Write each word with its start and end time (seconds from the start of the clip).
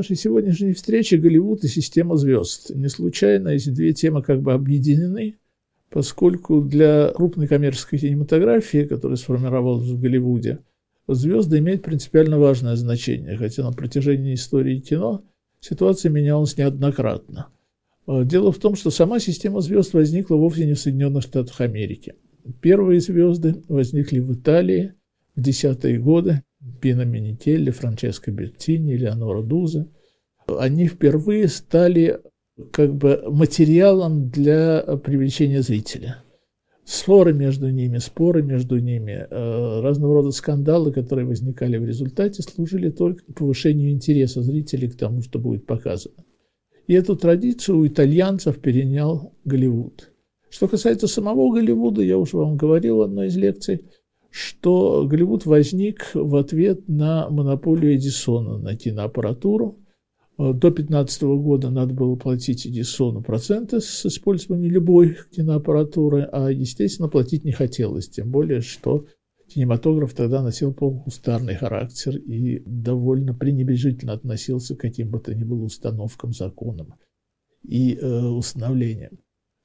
нашей 0.00 0.16
сегодняшней 0.16 0.72
встречи 0.72 1.16
Голливуд 1.16 1.62
и 1.62 1.68
система 1.68 2.16
звезд. 2.16 2.70
Не 2.74 2.88
случайно 2.88 3.48
эти 3.48 3.68
две 3.68 3.92
темы 3.92 4.22
как 4.22 4.40
бы 4.40 4.54
объединены, 4.54 5.36
поскольку 5.90 6.62
для 6.62 7.10
крупной 7.14 7.46
коммерческой 7.46 7.98
кинематографии, 7.98 8.84
которая 8.86 9.18
сформировалась 9.18 9.90
в 9.90 10.00
Голливуде, 10.00 10.60
звезды 11.06 11.58
имеют 11.58 11.82
принципиально 11.82 12.38
важное 12.38 12.76
значение, 12.76 13.36
хотя 13.36 13.62
на 13.62 13.72
протяжении 13.72 14.32
истории 14.32 14.80
кино 14.80 15.22
ситуация 15.60 16.10
менялась 16.10 16.56
неоднократно. 16.56 17.48
А, 18.06 18.24
дело 18.24 18.52
в 18.52 18.58
том, 18.58 18.76
что 18.76 18.88
сама 18.88 19.20
система 19.20 19.60
звезд 19.60 19.92
возникла 19.92 20.36
вовсе 20.36 20.64
не 20.64 20.72
в 20.72 20.80
Соединенных 20.80 21.24
Штатах 21.24 21.60
Америки. 21.60 22.14
Первые 22.62 23.00
звезды 23.00 23.62
возникли 23.68 24.20
в 24.20 24.32
Италии 24.32 24.94
в 25.36 25.42
десятые 25.42 25.98
годы. 25.98 26.42
Пино 26.80 27.04
Минителли, 27.04 27.70
Франческо 27.70 28.30
Беттини, 28.30 28.94
Леонора 28.94 29.42
Дуза. 29.42 29.88
Они 30.58 30.88
впервые 30.88 31.48
стали 31.48 32.20
как 32.72 32.94
бы 32.94 33.22
материалом 33.30 34.30
для 34.30 34.80
привлечения 35.02 35.62
зрителя– 35.62 36.22
споры 36.90 37.32
между 37.32 37.70
ними, 37.70 37.98
споры 37.98 38.42
между 38.42 38.78
ними, 38.78 39.26
э, 39.30 39.80
разного 39.80 40.14
рода 40.14 40.32
скандалы, 40.32 40.92
которые 40.92 41.24
возникали 41.24 41.76
в 41.76 41.84
результате, 41.84 42.42
служили 42.42 42.90
только 42.90 43.22
повышению 43.32 43.92
интереса 43.92 44.42
зрителей 44.42 44.88
к 44.88 44.96
тому, 44.96 45.22
что 45.22 45.38
будет 45.38 45.66
показано. 45.66 46.16
И 46.88 46.94
эту 46.94 47.16
традицию 47.16 47.78
у 47.78 47.86
итальянцев 47.86 48.58
перенял 48.60 49.32
Голливуд. 49.44 50.10
Что 50.48 50.66
касается 50.66 51.06
самого 51.06 51.54
Голливуда, 51.54 52.02
я 52.02 52.18
уже 52.18 52.36
вам 52.36 52.56
говорил 52.56 52.96
в 52.96 53.02
одной 53.02 53.28
из 53.28 53.36
лекций, 53.36 53.84
что 54.30 55.06
Голливуд 55.08 55.46
возник 55.46 56.10
в 56.14 56.34
ответ 56.34 56.88
на 56.88 57.30
монополию 57.30 57.94
Эдисона 57.94 58.58
на 58.58 58.74
киноаппаратуру– 58.74 59.78
Э, 59.89 59.89
до 60.40 60.70
2015 60.70 61.22
года 61.22 61.68
надо 61.68 61.92
было 61.92 62.16
платить 62.16 62.66
Эдисону 62.66 63.22
проценты 63.22 63.80
с 63.80 64.06
использованием 64.06 64.72
любой 64.72 65.18
киноаппаратуры, 65.36 66.22
а, 66.32 66.48
естественно, 66.48 67.08
платить 67.08 67.44
не 67.44 67.52
хотелось, 67.52 68.08
тем 68.08 68.30
более, 68.30 68.62
что 68.62 69.04
кинематограф 69.48 70.14
тогда 70.14 70.42
носил 70.42 70.72
полукустарный 70.72 71.56
характер 71.56 72.16
и 72.16 72.62
довольно 72.64 73.34
пренебрежительно 73.34 74.14
относился 74.14 74.74
к 74.74 74.80
каким 74.80 75.10
бы 75.10 75.20
то 75.20 75.34
ни 75.34 75.44
было 75.44 75.64
установкам, 75.64 76.32
законам 76.32 76.94
и 77.62 77.96
э, 77.96 78.06
установлениям. 78.06 79.18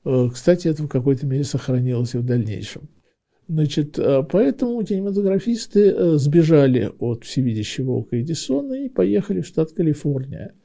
Э, 0.03 0.27
кстати, 0.29 0.67
это 0.67 0.83
в 0.83 0.89
какой-то 0.89 1.25
мере 1.25 1.45
сохранилось 1.45 2.15
и 2.15 2.17
в 2.17 2.25
дальнейшем. 2.25 2.89
Значит, 3.47 3.97
э, 3.97 4.23
поэтому 4.29 4.83
кинематографисты 4.83 5.91
э, 5.91 6.17
сбежали 6.17 6.91
от 6.99 7.23
всевидящего 7.23 7.91
ока 7.91 8.19
Эдисона 8.19 8.73
и 8.73 8.89
поехали 8.89 9.39
в 9.39 9.47
штат 9.47 9.71
Калифорния– 9.71 10.53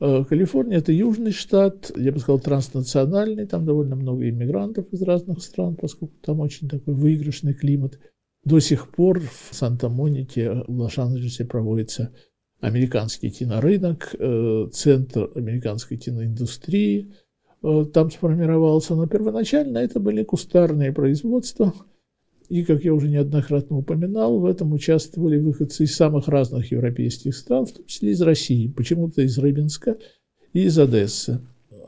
Калифорния– 0.00 0.78
это 0.78 0.92
южный 0.92 1.32
штат, 1.32 1.92
я 1.94 2.10
бы 2.10 2.18
сказал, 2.20 2.40
транснациональный, 2.40 3.46
там 3.46 3.66
довольно 3.66 3.96
много 3.96 4.28
иммигрантов 4.30 4.86
из 4.92 5.02
разных 5.02 5.42
стран, 5.42 5.76
поскольку 5.76 6.14
там 6.22 6.40
очень 6.40 6.70
такой 6.70 6.94
выигрышный 6.94 7.52
климат. 7.52 7.98
До 8.42 8.60
сих 8.60 8.90
пор 8.90 9.20
в 9.20 9.54
Санта-Монике, 9.54 10.64
в 10.66 10.80
Лос-Анджелесе 10.80 11.44
проводится 11.44 12.14
американский 12.60 13.30
кинорынок, 13.30 14.14
э, 14.18 14.68
центр 14.72 15.30
американской 15.34 15.98
киноиндустрии 15.98 17.12
э, 17.62 17.84
там 17.92 18.10
сформировался, 18.10 18.94
но 18.94 19.06
первоначально 19.06 19.78
это 19.78 20.00
были 20.00 20.24
кустарные 20.24 20.92
производства– 20.92 21.74
и, 22.50 22.64
как 22.64 22.84
я 22.84 22.92
уже 22.92 23.08
неоднократно 23.08 23.78
упоминал, 23.78 24.40
в 24.40 24.44
этом 24.44 24.72
участвовали 24.72 25.38
выходцы 25.38 25.84
из 25.84 25.94
самых 25.94 26.26
разных 26.26 26.72
европейских 26.72 27.36
стран, 27.36 27.64
в 27.64 27.72
том 27.72 27.86
числе 27.86 28.10
из 28.10 28.20
России, 28.20 28.66
почему-то 28.66 29.22
из 29.22 29.38
Рыбинска 29.38 29.96
и 30.52 30.64
из 30.64 30.76
Одессы. 30.76 31.40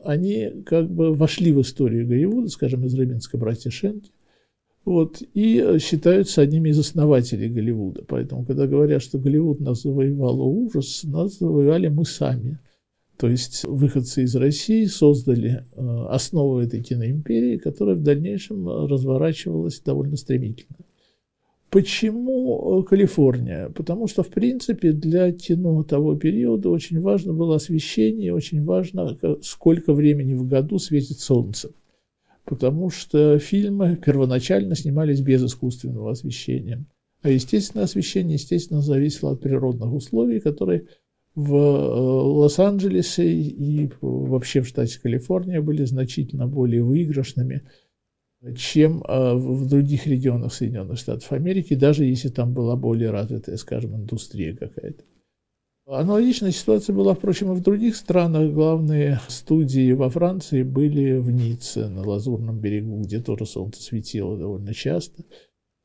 Они 0.04 0.62
как 0.64 0.88
бы 0.88 1.14
вошли 1.14 1.52
в 1.52 1.60
историю 1.60 2.06
Голливуда, 2.06 2.48
скажем, 2.48 2.86
из 2.86 2.94
Рыбинска 2.94 3.36
братья 3.38 3.70
Шенки, 3.70 4.12
вот, 4.84 5.20
и 5.34 5.78
считаются 5.80 6.42
одними 6.42 6.68
из 6.68 6.78
основателей 6.78 7.48
Голливуда. 7.48 8.04
Поэтому, 8.06 8.44
когда 8.44 8.68
говорят, 8.68 9.02
что 9.02 9.18
Голливуд 9.18 9.58
нас 9.58 9.82
завоевал 9.82 10.40
ужас, 10.42 11.02
нас 11.02 11.38
завоевали 11.38 11.88
мы 11.88 12.04
сами– 12.04 12.60
то 13.22 13.28
есть 13.28 13.62
выходцы 13.68 14.24
из 14.24 14.34
России 14.34 14.84
создали 14.86 15.64
э, 15.76 16.06
основу 16.08 16.58
этой 16.58 16.82
киноимперии, 16.82 17.56
которая 17.56 17.94
в 17.94 18.02
дальнейшем 18.02 18.68
э, 18.68 18.88
разворачивалась 18.88 19.78
довольно 19.78 20.16
стремительно. 20.16 20.78
Почему 21.70 22.80
э, 22.80 22.82
Калифорния? 22.82 23.68
Потому 23.68 24.08
что, 24.08 24.24
в 24.24 24.28
принципе, 24.28 24.90
для 24.90 25.30
кино 25.30 25.84
того 25.84 26.16
периода 26.16 26.68
очень 26.68 27.00
важно 27.00 27.32
было 27.32 27.54
освещение, 27.54 28.34
очень 28.34 28.64
важно, 28.64 29.16
сколько 29.42 29.92
времени 29.92 30.34
в 30.34 30.48
году 30.48 30.80
светит 30.80 31.20
солнце. 31.20 31.70
Потому 32.44 32.90
что 32.90 33.38
фильмы 33.38 34.00
первоначально 34.04 34.74
снимались 34.74 35.20
без 35.20 35.44
искусственного 35.44 36.10
освещения. 36.10 36.84
А 37.22 37.28
естественное 37.28 37.84
освещение, 37.84 38.34
естественно, 38.34 38.82
зависело 38.82 39.30
от 39.30 39.40
природных 39.42 39.92
условий, 39.92 40.40
которые 40.40 40.88
в 41.34 41.54
э, 41.54 41.58
Лос-Анджелесе 41.58 43.26
и 43.32 43.90
вообще 44.00 44.60
в 44.60 44.68
штате 44.68 45.00
Калифорния 45.00 45.60
были 45.62 45.84
значительно 45.84 46.46
более 46.46 46.82
выигрышными, 46.82 47.62
чем 48.56 49.02
э, 49.02 49.34
в 49.34 49.68
других 49.68 50.06
регионах 50.06 50.52
Соединенных 50.52 50.98
Штатов 50.98 51.32
Америки, 51.32 51.74
даже 51.74 52.04
если 52.04 52.28
там 52.28 52.52
была 52.52 52.76
более 52.76 53.10
развитая, 53.10 53.56
скажем, 53.56 53.96
индустрия 53.96 54.54
какая-то. 54.54 55.04
Аналогичная 55.86 56.52
ситуация 56.52 56.94
была, 56.94 57.14
впрочем, 57.14 57.52
и 57.52 57.56
в 57.56 57.62
других 57.62 57.96
странах. 57.96 58.52
Главные 58.52 59.18
студии 59.28 59.92
во 59.92 60.10
Франции 60.10 60.62
были 60.62 61.18
в 61.18 61.30
Ницце, 61.30 61.88
на 61.88 62.02
Лазурном 62.02 62.60
берегу, 62.60 63.00
где 63.00 63.20
тоже 63.20 63.46
солнце 63.46 63.82
светило 63.82 64.38
довольно 64.38 64.74
часто– 64.74 65.24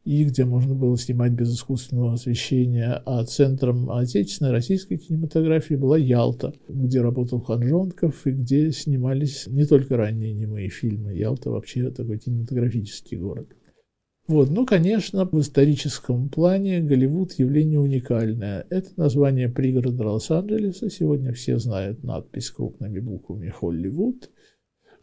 и 0.08 0.24
где 0.24 0.46
можно 0.46 0.74
было 0.74 0.98
снимать 0.98 1.34
без 1.34 1.54
искусственного 1.54 2.14
освещения. 2.14 3.02
А 3.06 3.26
центром 3.26 3.92
отечественной 3.92 4.52
российской 4.52 4.96
кинематографии 4.96 5.74
была 5.74 5.98
Ялта, 5.98 6.54
где 6.70 7.02
работал 7.02 7.42
Ханжонков 7.42 8.26
и 8.26 8.32
где 8.32 8.72
снимались 8.72 9.48
не 9.48 9.66
только 9.66 9.98
ранние 9.98 10.32
немые 10.32 10.70
фильмы. 10.70 11.14
Ялта 11.14 11.52
вообще 11.52 11.92
такой 11.92 12.20
кинематографический 12.20 13.18
город. 13.18 13.50
Вот, 14.30 14.50
ну, 14.50 14.66
конечно, 14.66 15.26
в 15.26 15.42
историческом 15.42 16.30
плане 16.30 16.80
Голливуд 16.80 17.34
явление 17.34 17.82
уникальное. 17.82 18.66
Это 18.70 18.90
название 18.96 19.50
пригорода 19.50 20.08
Лос-Анджелеса. 20.08 20.90
Сегодня 20.90 21.34
все 21.34 21.60
знают 21.60 22.06
надпись 22.06 22.50
крупными 22.52 23.00
буквами 23.00 23.50
«Холливуд». 23.50 24.30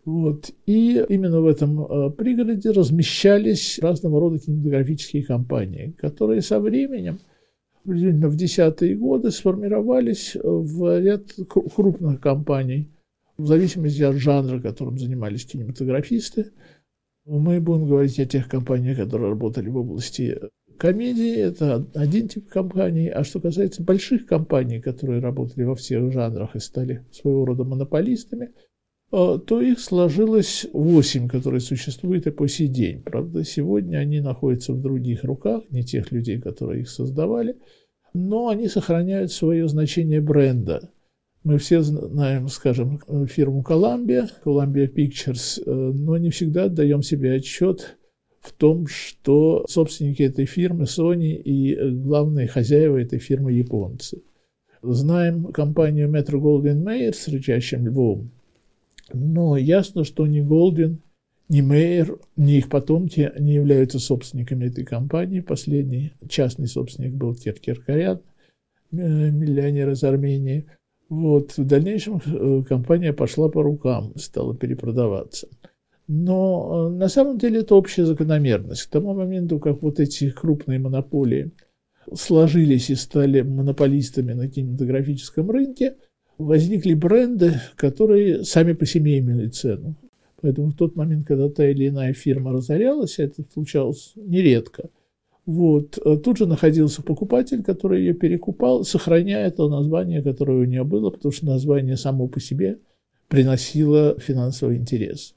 Вот. 0.04 0.50
И 0.66 1.03
именно 1.09 1.41
в 1.41 1.47
этом 1.47 1.81
э, 1.81 2.10
пригороде 2.10 2.70
размещались 2.70 3.78
разного 3.78 4.20
рода 4.20 4.38
кинематографические 4.38 5.25
компании, 5.25 5.94
которые 5.98 6.42
со 6.42 6.60
временем, 6.60 7.20
примерно 7.84 8.28
в 8.28 8.37
десятые 8.37 8.97
годы, 8.97 9.31
сформировались 9.31 10.37
в 10.43 11.00
ряд 11.00 11.32
крупных 11.48 12.20
компаний, 12.20 12.91
в 13.38 13.47
зависимости 13.47 14.03
от 14.03 14.17
жанра, 14.17 14.61
которым 14.61 14.99
занимались 14.99 15.46
кинематографисты. 15.46 16.52
Мы 17.25 17.58
будем 17.61 17.87
говорить 17.87 18.20
о 18.20 18.26
тех 18.26 18.49
компаниях, 18.49 18.99
которые 18.99 19.31
работали 19.31 19.70
в 19.70 19.76
области 19.78 20.38
комедии, 20.76 21.37
это 21.37 21.87
один 21.94 22.28
тип 22.28 22.49
компаний, 22.49 23.08
а 23.08 23.25
что 23.25 23.40
касается 23.40 23.82
больших 23.82 24.26
компаний, 24.26 24.81
которые 24.81 25.20
работали 25.20 25.64
во 25.64 25.75
всех 25.75 26.12
жанрах 26.12 26.56
и 26.56 26.58
стали 26.58 27.06
своего 27.11 27.46
рода 27.46 27.64
монополистами– 27.64 28.50
то 29.10 29.60
их 29.60 29.78
сложилось 29.78 30.66
восемь, 30.72 31.28
которые 31.28 31.60
существуют 31.60 32.26
и 32.26 32.30
по 32.30 32.48
сей 32.48 32.68
день. 32.68 33.02
Правда, 33.02 33.44
сегодня 33.44 33.98
они 33.98 34.20
находятся 34.20 34.72
в 34.72 34.80
других 34.80 35.24
руках, 35.24 35.62
не 35.70 35.82
тех 35.82 36.10
людей, 36.10 36.40
которые 36.40 36.82
их 36.82 36.90
создавали, 36.90 37.56
но 38.12 38.48
они 38.48 38.68
сохраняют 38.68 39.32
свое 39.32 39.68
значение 39.68 40.20
бренда. 40.20 40.90
Мы 41.44 41.58
все 41.58 41.82
знаем, 41.82 42.48
скажем, 42.48 43.00
фирму 43.26 43.62
Columbia, 43.62 44.26
Columbia 44.44 44.90
Pictures, 44.90 45.62
э, 45.64 45.70
но 45.70 46.16
не 46.16 46.30
всегда 46.30 46.64
отдаем 46.64 47.02
себе 47.02 47.34
отчет 47.34 47.98
в 48.40 48.52
том, 48.52 48.86
что 48.86 49.66
собственники 49.68 50.22
этой 50.22 50.46
фирмы 50.46 50.84
Sony 50.84 51.34
и 51.34 51.90
главные 51.90 52.46
хозяева 52.46 52.96
этой 52.96 53.18
фирмы 53.18 53.52
японцы. 53.52 54.22
Знаем 54.82 55.46
компанию 55.46 56.10
Metro 56.10 56.40
Goldwyn 56.40 56.82
Mayer 56.82 57.12
с 57.12 57.28
рычащим 57.28 57.86
львом, 57.86 58.30
но 59.12 59.56
ясно, 59.56 60.04
что 60.04 60.26
ни 60.26 60.40
Голдвин, 60.40 61.02
ни 61.48 61.60
Мейер, 61.60 62.18
ни 62.36 62.56
их 62.56 62.68
потомки 62.68 63.30
не 63.38 63.54
являются 63.54 63.98
собственниками 63.98 64.66
этой 64.66 64.84
компании. 64.84 65.40
Последний 65.40 66.12
частный 66.28 66.68
собственник 66.68 67.14
был 67.14 67.34
Киркиркарян, 67.34 68.20
э, 68.92 68.96
миллионер 69.30 69.90
из 69.90 70.02
Армении. 70.04 70.66
Вот. 71.08 71.56
В 71.56 71.66
дальнейшем 71.66 72.20
э, 72.24 72.62
компания 72.66 73.12
пошла 73.12 73.48
по 73.48 73.62
рукам, 73.62 74.16
стала 74.16 74.56
перепродаваться. 74.56 75.48
Но 76.08 76.88
э, 76.88 76.96
на 76.96 77.08
самом 77.08 77.38
деле 77.38 77.60
это 77.60 77.74
общая 77.74 78.06
закономерность. 78.06 78.84
К 78.84 78.90
тому 78.90 79.14
моменту, 79.14 79.58
как 79.58 79.82
вот 79.82 80.00
эти 80.00 80.30
крупные 80.30 80.78
монополии 80.78 81.52
сложились 82.12 82.88
и 82.90 82.94
стали 82.94 83.42
монополистами 83.42 84.32
на 84.32 84.48
кинематографическом 84.48 85.50
рынке– 85.50 85.96
возникли 86.38 86.94
бренды, 86.94 87.60
которые 87.76 88.44
сами 88.44 88.72
по 88.72 88.86
себе 88.86 89.19
имели 89.19 89.48
цену. 89.48 89.94
Поэтому 90.40 90.69
в 90.69 90.76
тот 90.76 90.96
момент, 90.96 91.26
когда 91.26 91.48
та 91.48 91.69
или 91.69 91.88
иная 91.88 92.12
фирма 92.12 92.52
разорялась, 92.52 93.19
это 93.19 93.44
случалось 93.52 94.12
нередко, 94.16 94.90
вот, 95.46 95.98
тут 96.22 96.38
же 96.38 96.46
находился 96.46 97.02
покупатель, 97.02 97.62
который 97.62 98.00
ее 98.00 98.14
перекупал, 98.14 98.84
сохраняя 98.84 99.50
то 99.50 99.69
название, 99.69 100.22
которое 100.22 100.58
у 100.58 100.64
нее 100.64 100.84
было, 100.84 101.10
потому 101.10 101.32
что 101.32 101.46
название 101.46 101.96
само 101.96 102.28
по 102.28 102.40
себе 102.40 102.78
приносило 103.28 104.19
финансовый 104.19 104.76
интерес. 104.76 105.34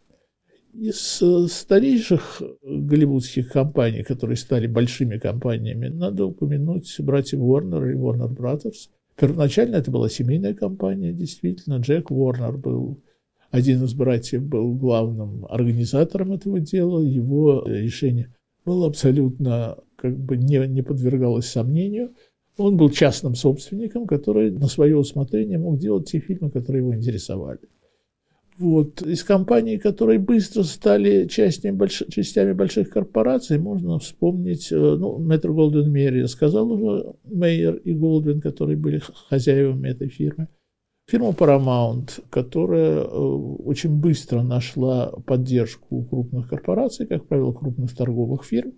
Из 0.73 1.21
э, 1.21 1.47
старейших 1.49 2.41
голливудских 2.61 3.49
компаний, 3.49 4.03
которые 4.03 4.37
стали 4.37 4.67
большими 4.67 5.17
компаниями, 5.17 5.87
надо 5.87 6.25
упомянуть 6.25 6.93
братьев 6.99 7.39
Warner 7.39 7.91
и 7.91 7.95
Warner 7.95 8.29
Brothers. 8.29 8.89
Первоначально 9.19 9.77
это 9.77 9.89
была 9.89 10.09
семейная 10.09 10.53
компания, 10.53 11.11
действительно. 11.11 11.77
Джек 11.77 12.11
Уорнер 12.11 12.57
был 12.57 13.01
один 13.49 13.83
из 13.83 13.93
братьев 13.93 14.43
был 14.43 14.75
главным 14.75 15.45
организатором 15.49 16.33
этого 16.33 16.59
дела. 16.59 16.99
Его 16.99 17.63
решение 17.65 18.33
было 18.65 18.87
абсолютно 18.87 19.77
как 19.95 20.17
бы 20.17 20.37
не, 20.37 20.67
не 20.67 20.81
подвергалось 20.83 21.47
сомнению. 21.47 22.13
Он 22.57 22.77
был 22.77 22.89
частным 22.89 23.35
собственником, 23.35 24.05
который 24.05 24.51
на 24.51 24.67
свое 24.67 24.97
усмотрение 24.97 25.57
мог 25.57 25.79
делать 25.79 26.09
те 26.09 26.19
фильмы, 26.19 26.51
которые 26.51 26.81
его 26.81 26.95
интересовали. 26.95 27.59
Вот. 28.57 29.03
Из 29.03 29.23
компаний, 29.23 29.77
которые 29.77 30.17
быстро 30.17 30.63
стали 30.63 31.27
частями, 31.27 31.75
больш... 31.75 32.03
частями 32.09 32.53
больших 32.53 32.89
корпораций, 32.89 33.59
можно 33.59 33.99
вспомнить, 33.99 34.71
э, 34.71 34.75
ну, 34.75 35.19
Метро 35.19 35.53
Голдвин 35.53 35.91
Мейер, 35.91 36.15
я 36.15 36.27
сказал 36.27 36.71
уже, 36.71 37.13
Мейер 37.25 37.75
и 37.75 37.93
Голдвин, 37.93 38.41
которые 38.41 38.77
были 38.77 39.01
хозяевами 39.29 39.89
этой 39.89 40.09
фирмы. 40.09 40.47
Фирма 41.09 41.29
Paramount, 41.29 42.23
которая 42.31 43.03
э, 43.03 43.05
очень 43.05 43.95
быстро 43.95 44.41
нашла 44.41 45.11
поддержку 45.25 46.03
крупных 46.03 46.49
корпораций, 46.49 47.05
как 47.05 47.27
правило, 47.27 47.53
крупных 47.53 47.95
торговых 47.95 48.43
фирм, 48.43 48.73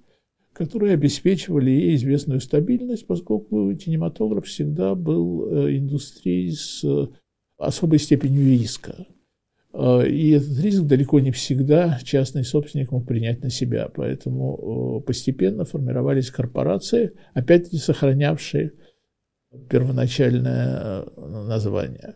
которые 0.52 0.94
обеспечивали 0.94 1.72
ей 1.72 1.96
известную 1.96 2.42
стабильность, 2.42 3.08
поскольку 3.08 3.74
кинематограф 3.76 4.46
всегда 4.46 4.94
был 4.94 5.48
э, 5.48 5.78
индустрией 5.78 6.52
с 6.52 6.84
особой 7.58 8.00
степенью 8.00 8.46
риска. 8.46 9.08
Э, 9.74 10.08
и 10.08 10.32
этот 10.32 10.60
риск 10.60 10.84
далеко 10.84 11.20
не 11.20 11.32
всегда 11.32 12.00
частный 12.04 12.44
собственник 12.44 12.92
мог 12.92 13.06
принять 13.06 13.44
на 13.44 13.50
себя. 13.50 13.90
Поэтому 13.94 15.00
э, 15.00 15.06
постепенно 15.06 15.66
формировались 15.66 16.32
корпорации, 16.32 17.14
опять-таки 17.34 17.78
сохранявшие 17.78 18.74
первоначальное 19.70 21.04
э, 21.04 21.46
название. 21.48 22.16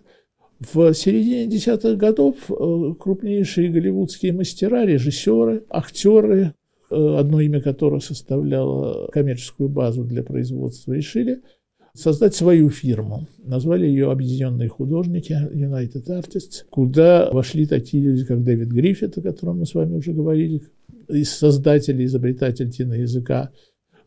В 0.59 0.93
середине 0.93 1.47
десятых 1.47 1.97
годов 1.97 2.35
крупнейшие 2.47 3.69
голливудские 3.69 4.31
мастера, 4.31 4.85
режиссеры, 4.85 5.65
актеры, 5.67 6.53
одно 6.89 7.41
имя 7.41 7.59
которых 7.59 8.01
составляло 8.01 9.09
коммерческую 9.11 9.67
базу 9.67 10.05
для 10.05 10.23
производства, 10.23 10.93
решили– 10.93 11.41
создать 11.95 12.35
свою 12.35 12.69
фирму. 12.69 13.27
Назвали 13.37 13.85
ее 13.85 14.11
«Объединенные 14.11 14.67
художники» 14.67 15.33
United 15.33 16.07
Artists, 16.07 16.65
куда 16.69 17.29
вошли 17.31 17.67
такие 17.67 18.03
люди, 18.03 18.25
как 18.25 18.43
Дэвид 18.43 18.69
Гриффит, 18.69 19.17
о 19.17 19.21
котором 19.21 19.59
мы 19.59 19.65
с 19.65 19.73
вами 19.73 19.95
уже 19.95 20.11
говорили, 20.11 20.63
из 21.07 21.31
создателей, 21.31 22.05
изобретатель 22.05 22.71
киноязыка, 22.71 23.51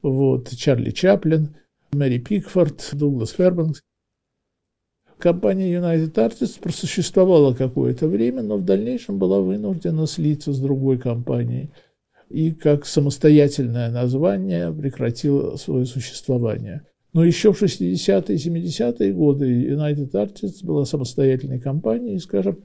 вот, 0.02 0.50
Чарли 0.50 0.90
Чаплин, 0.90 1.56
Мэри 1.92 2.18
Пикфорд, 2.18 2.90
Дуглас 2.92 3.30
Фербанкс. 3.30 3.82
Компания 5.18 5.72
United 5.72 6.12
Artists 6.14 6.60
просуществовала 6.60 7.54
какое-то 7.54 8.06
время, 8.08 8.42
но 8.42 8.58
в 8.58 8.64
дальнейшем 8.64 9.18
была 9.18 9.40
вынуждена 9.40 10.06
слиться 10.06 10.52
с 10.52 10.58
другой 10.58 10.98
компанией 10.98 11.70
и 12.28 12.50
как 12.50 12.84
самостоятельное 12.84 13.90
название 13.90 14.72
прекратила 14.72 15.56
свое 15.56 15.86
существование– 15.86 16.82
но 17.16 17.24
еще 17.24 17.50
в 17.50 17.62
60-е 17.62 18.36
и 18.36 18.38
70-е 18.38 19.12
годы 19.14 19.46
United 19.46 20.10
Artists 20.12 20.62
была 20.62 20.84
самостоятельной 20.84 21.58
компанией, 21.58 22.18
скажем, 22.18 22.58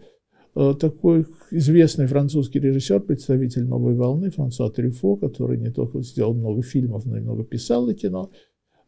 э, 0.56 0.74
такой 0.78 1.26
известный 1.52 2.06
французский 2.08 2.60
режиссер, 2.60 3.00
представитель 3.00 3.64
новой 3.64 3.96
волны, 3.96 4.30
Франсуа 4.30 4.70
Трюфо, 4.70 5.16
который 5.16 5.58
не 5.58 5.72
только 5.72 6.02
сделал 6.02 6.34
много 6.34 6.64
фильмов, 6.64 7.06
но 7.06 7.16
и 7.18 7.22
много 7.22 7.46
писал 7.46 7.88
и 7.88 7.94
кино, 7.94 8.30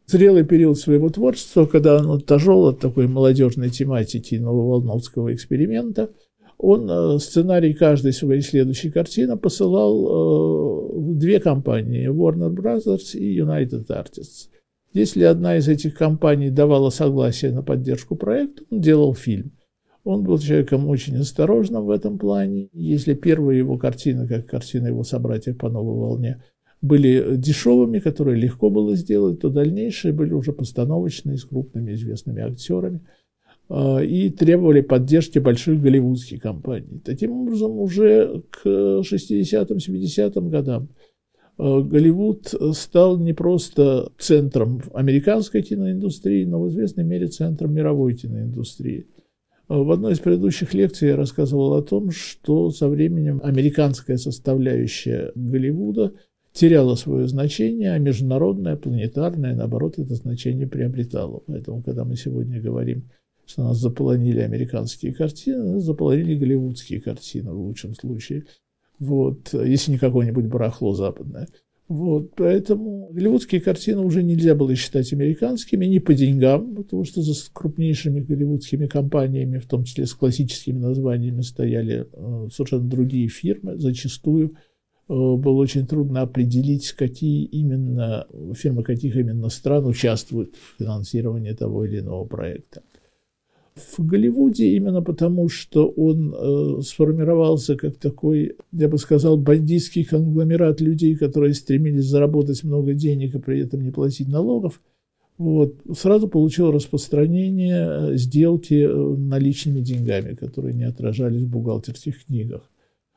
зрелый 0.04 0.44
период 0.44 0.78
своего 0.78 1.08
творчества, 1.08 1.64
когда 1.64 1.96
он 1.96 2.10
отошел 2.10 2.66
от 2.66 2.80
такой 2.80 3.08
молодежной 3.08 3.70
тематики 3.70 4.34
нововолновского 4.34 5.32
эксперимента, 5.32 6.10
он 6.58 6.90
э, 6.90 7.18
сценарий 7.20 7.72
каждой 7.72 8.12
своей 8.12 8.42
следующей 8.42 8.90
картины 8.90 9.38
посылал 9.38 10.04
э, 10.04 10.98
в 10.98 11.18
две 11.18 11.40
компании– 11.40 12.06
Warner 12.10 12.54
Brothers 12.54 13.16
и 13.16 13.40
United 13.40 13.86
Artists. 13.86 14.50
Если 14.94 15.24
одна 15.24 15.56
из 15.56 15.68
этих 15.68 15.94
компаний 15.96 16.50
давала 16.50 16.88
согласие 16.88 17.50
на 17.50 17.64
поддержку 17.64 18.14
проекта, 18.14 18.62
он 18.70 18.80
делал 18.80 19.12
фильм. 19.12 19.50
Он 20.04 20.22
был 20.22 20.38
человеком 20.38 20.88
очень 20.88 21.16
осторожным 21.16 21.84
в 21.84 21.90
этом 21.90 22.16
плане. 22.16 22.68
Если 22.72 23.14
первые 23.14 23.58
его 23.58 23.76
картины, 23.76 24.28
как 24.28 24.46
картины 24.46 24.88
его 24.88 25.02
собратьев 25.02 25.58
по 25.58 25.68
новой 25.68 25.96
волне, 25.96 26.44
были 26.80 27.36
дешевыми, 27.36 27.98
которые 27.98 28.40
легко 28.40 28.70
было 28.70 28.94
сделать, 28.94 29.40
то 29.40 29.48
дальнейшие 29.48 30.12
были 30.12 30.32
уже 30.32 30.52
постановочные 30.52 31.38
с 31.38 31.44
крупными 31.44 31.94
известными 31.94 32.42
актерами 32.42 33.00
а, 33.68 33.98
и 33.98 34.30
требовали 34.30 34.80
поддержки 34.80 35.40
больших 35.40 35.82
голливудских 35.82 36.40
компаний. 36.40 37.00
Таким 37.04 37.32
образом, 37.32 37.80
уже 37.80 38.42
к 38.50 38.64
60-70-м 38.64 40.50
годам 40.50 40.88
Э, 40.88 41.03
Голливуд 41.56 42.52
стал 42.72 43.18
не 43.18 43.32
просто 43.32 44.10
центром 44.18 44.82
американской 44.92 45.62
киноиндустрии, 45.62 46.44
но 46.44 46.60
в 46.60 46.68
известной 46.68 47.04
мере 47.04 47.28
центром 47.28 47.72
мировой 47.72 48.14
киноиндустрии. 48.14 49.06
Э, 49.68 49.76
в 49.76 49.90
одной 49.92 50.14
из 50.14 50.18
предыдущих 50.18 50.74
лекций 50.74 51.08
я 51.08 51.16
рассказывал 51.16 51.74
о 51.74 51.82
том, 51.82 52.10
что 52.10 52.70
со 52.70 52.88
временем 52.88 53.40
американская 53.42 54.16
составляющая 54.16 55.30
Голливуда 55.36 56.14
теряла 56.52 56.96
свое 56.96 57.28
значение, 57.28 57.92
а 57.92 57.98
международная, 57.98 58.76
планетарная, 58.76 59.54
наоборот, 59.54 59.98
это 59.98 60.14
значение 60.14 60.66
приобретала. 60.66 61.40
Поэтому, 61.46 61.82
когда 61.82 62.04
мы 62.04 62.16
сегодня 62.16 62.60
говорим, 62.60 63.10
что 63.46 63.62
нас 63.62 63.78
заполонили 63.78 64.40
американские 64.40 65.14
картины, 65.14 65.74
нас 65.74 65.84
заполонили 65.84 66.34
голливудские 66.34 67.00
картины 67.00 67.52
в 67.52 67.60
лучшем 67.60 67.94
случае– 67.94 68.44
вот, 69.04 69.52
если 69.52 69.92
не 69.92 69.98
какое-нибудь 69.98 70.46
барахло 70.46 70.94
западное. 70.94 71.48
Вот, 71.86 72.30
поэтому 72.34 73.10
голливудские 73.12 73.60
картины 73.60 74.00
уже 74.00 74.22
нельзя 74.22 74.54
было 74.54 74.74
считать 74.74 75.12
американскими 75.12 75.84
не 75.84 76.00
по 76.00 76.14
деньгам, 76.14 76.74
потому 76.76 77.04
что 77.04 77.20
за 77.20 77.34
крупнейшими 77.52 78.20
голливудскими 78.20 78.86
компаниями, 78.86 79.58
в 79.58 79.66
том 79.66 79.84
числе 79.84 80.06
с 80.06 80.14
классическими 80.14 80.78
названиями, 80.78 81.42
стояли 81.42 82.06
э, 82.10 82.48
совершенно 82.50 82.88
другие 82.88 83.28
фирмы. 83.28 83.76
Зачастую 83.76 84.52
э, 84.52 84.52
было 85.08 85.60
очень 85.60 85.86
трудно 85.86 86.22
определить, 86.22 86.90
какие 86.92 87.44
именно 87.44 88.26
фирмы 88.54 88.82
каких 88.82 89.14
именно 89.16 89.50
стран 89.50 89.84
участвуют 89.84 90.54
в 90.54 90.78
финансировании 90.78 91.52
того 91.52 91.84
или 91.84 92.00
иного 92.00 92.24
проекта 92.24 92.80
в 93.74 94.06
Голливуде 94.06 94.68
именно 94.76 95.02
потому, 95.02 95.48
что 95.48 95.88
он 95.88 96.32
э, 96.32 96.82
сформировался 96.82 97.76
как 97.76 97.96
такой, 97.96 98.56
я 98.72 98.88
бы 98.88 98.98
сказал, 98.98 99.36
бандитский 99.36 100.04
конгломерат 100.04 100.80
людей, 100.80 101.16
которые 101.16 101.54
стремились 101.54 102.04
заработать 102.04 102.62
много 102.62 102.94
денег 102.94 103.34
и 103.34 103.40
при 103.40 103.60
этом 103.60 103.82
не 103.82 103.90
платить 103.90 104.28
налогов, 104.28 104.80
вот, 105.38 105.74
сразу 105.96 106.28
получил 106.28 106.70
распространение 106.70 108.12
э, 108.12 108.16
сделки 108.16 108.74
э, 108.74 109.16
наличными 109.16 109.80
деньгами, 109.80 110.34
которые 110.34 110.74
не 110.74 110.84
отражались 110.84 111.42
в 111.42 111.50
бухгалтерских 111.50 112.26
книгах. 112.26 112.70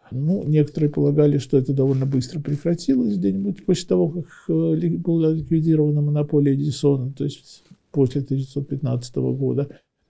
Ну, 0.10 0.44
некоторые 0.48 0.90
полагали, 0.90 1.38
что 1.38 1.58
это 1.58 1.74
довольно 1.74 2.06
быстро 2.08 2.40
прекратилось 2.40 3.18
где-нибудь 3.18 3.64
после 3.66 3.88
того, 3.88 4.10
как 4.10 4.26
э, 4.50 4.90
была 4.98 5.32
ликвидирована 5.32 6.02
монополия 6.02 6.56
Эдисона, 6.56 7.12
то 7.12 7.26
есть 7.26 7.64
после 7.92 8.22
1915 8.22 9.16
года. 9.16 9.70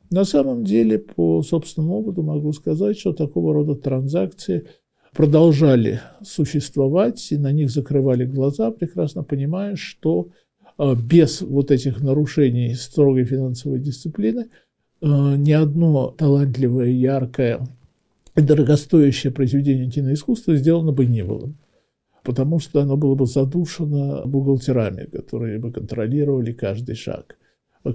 На 0.10 0.24
самом 0.24 0.64
деле, 0.64 1.00
по 1.00 1.42
собственному 1.42 2.00
опыту 2.00 2.24
могу 2.24 2.54
сказать, 2.54 2.98
что 2.98 3.14
такого 3.14 3.54
рода 3.54 3.76
транзакции 3.76 4.68
продолжали 5.14 6.02
существовать, 6.24 7.32
и 7.32 7.38
на 7.38 7.52
них 7.52 7.70
закрывали 7.70 8.26
глаза, 8.26 8.72
прекрасно 8.72 9.24
понимая, 9.24 9.76
что 9.76 10.30
а, 10.78 10.96
без 10.96 11.42
вот 11.42 11.72
этих 11.72 12.02
нарушений 12.02 12.74
строгой 12.74 13.26
финансовой 13.26 13.80
дисциплины 13.80 14.50
а, 15.02 15.36
ни 15.36 15.52
одно 15.52 16.12
талантливое, 16.12 16.90
яркое 16.90 17.68
и 18.36 18.42
дорогостоящее 18.42 19.34
произведение 19.34 19.90
киноискусства 19.90 20.56
сделано 20.56 20.92
бы 20.92 21.06
не 21.06 21.24
было 21.24 21.52
потому 22.28 22.60
что 22.60 22.82
оно 22.82 22.98
было 22.98 23.16
бы 23.16 23.26
задушено 23.26 24.24
бухгалтерами, 24.26 25.06
которые 25.06 25.60
бы 25.60 25.72
контролировали 25.72 26.52
каждый 26.52 26.96
шаг. 26.96 27.37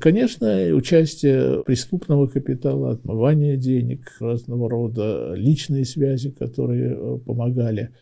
Конечно, 0.01 0.75
участие 0.75 1.63
преступного 1.65 2.27
капитала, 2.27 2.93
отмывание 2.93 3.57
денег, 3.57 4.17
разного 4.21 4.71
рода 4.71 5.35
личные 5.35 5.85
связи, 5.85 6.31
которые 6.31 6.95
э, 6.95 7.19
помогали 7.19 7.95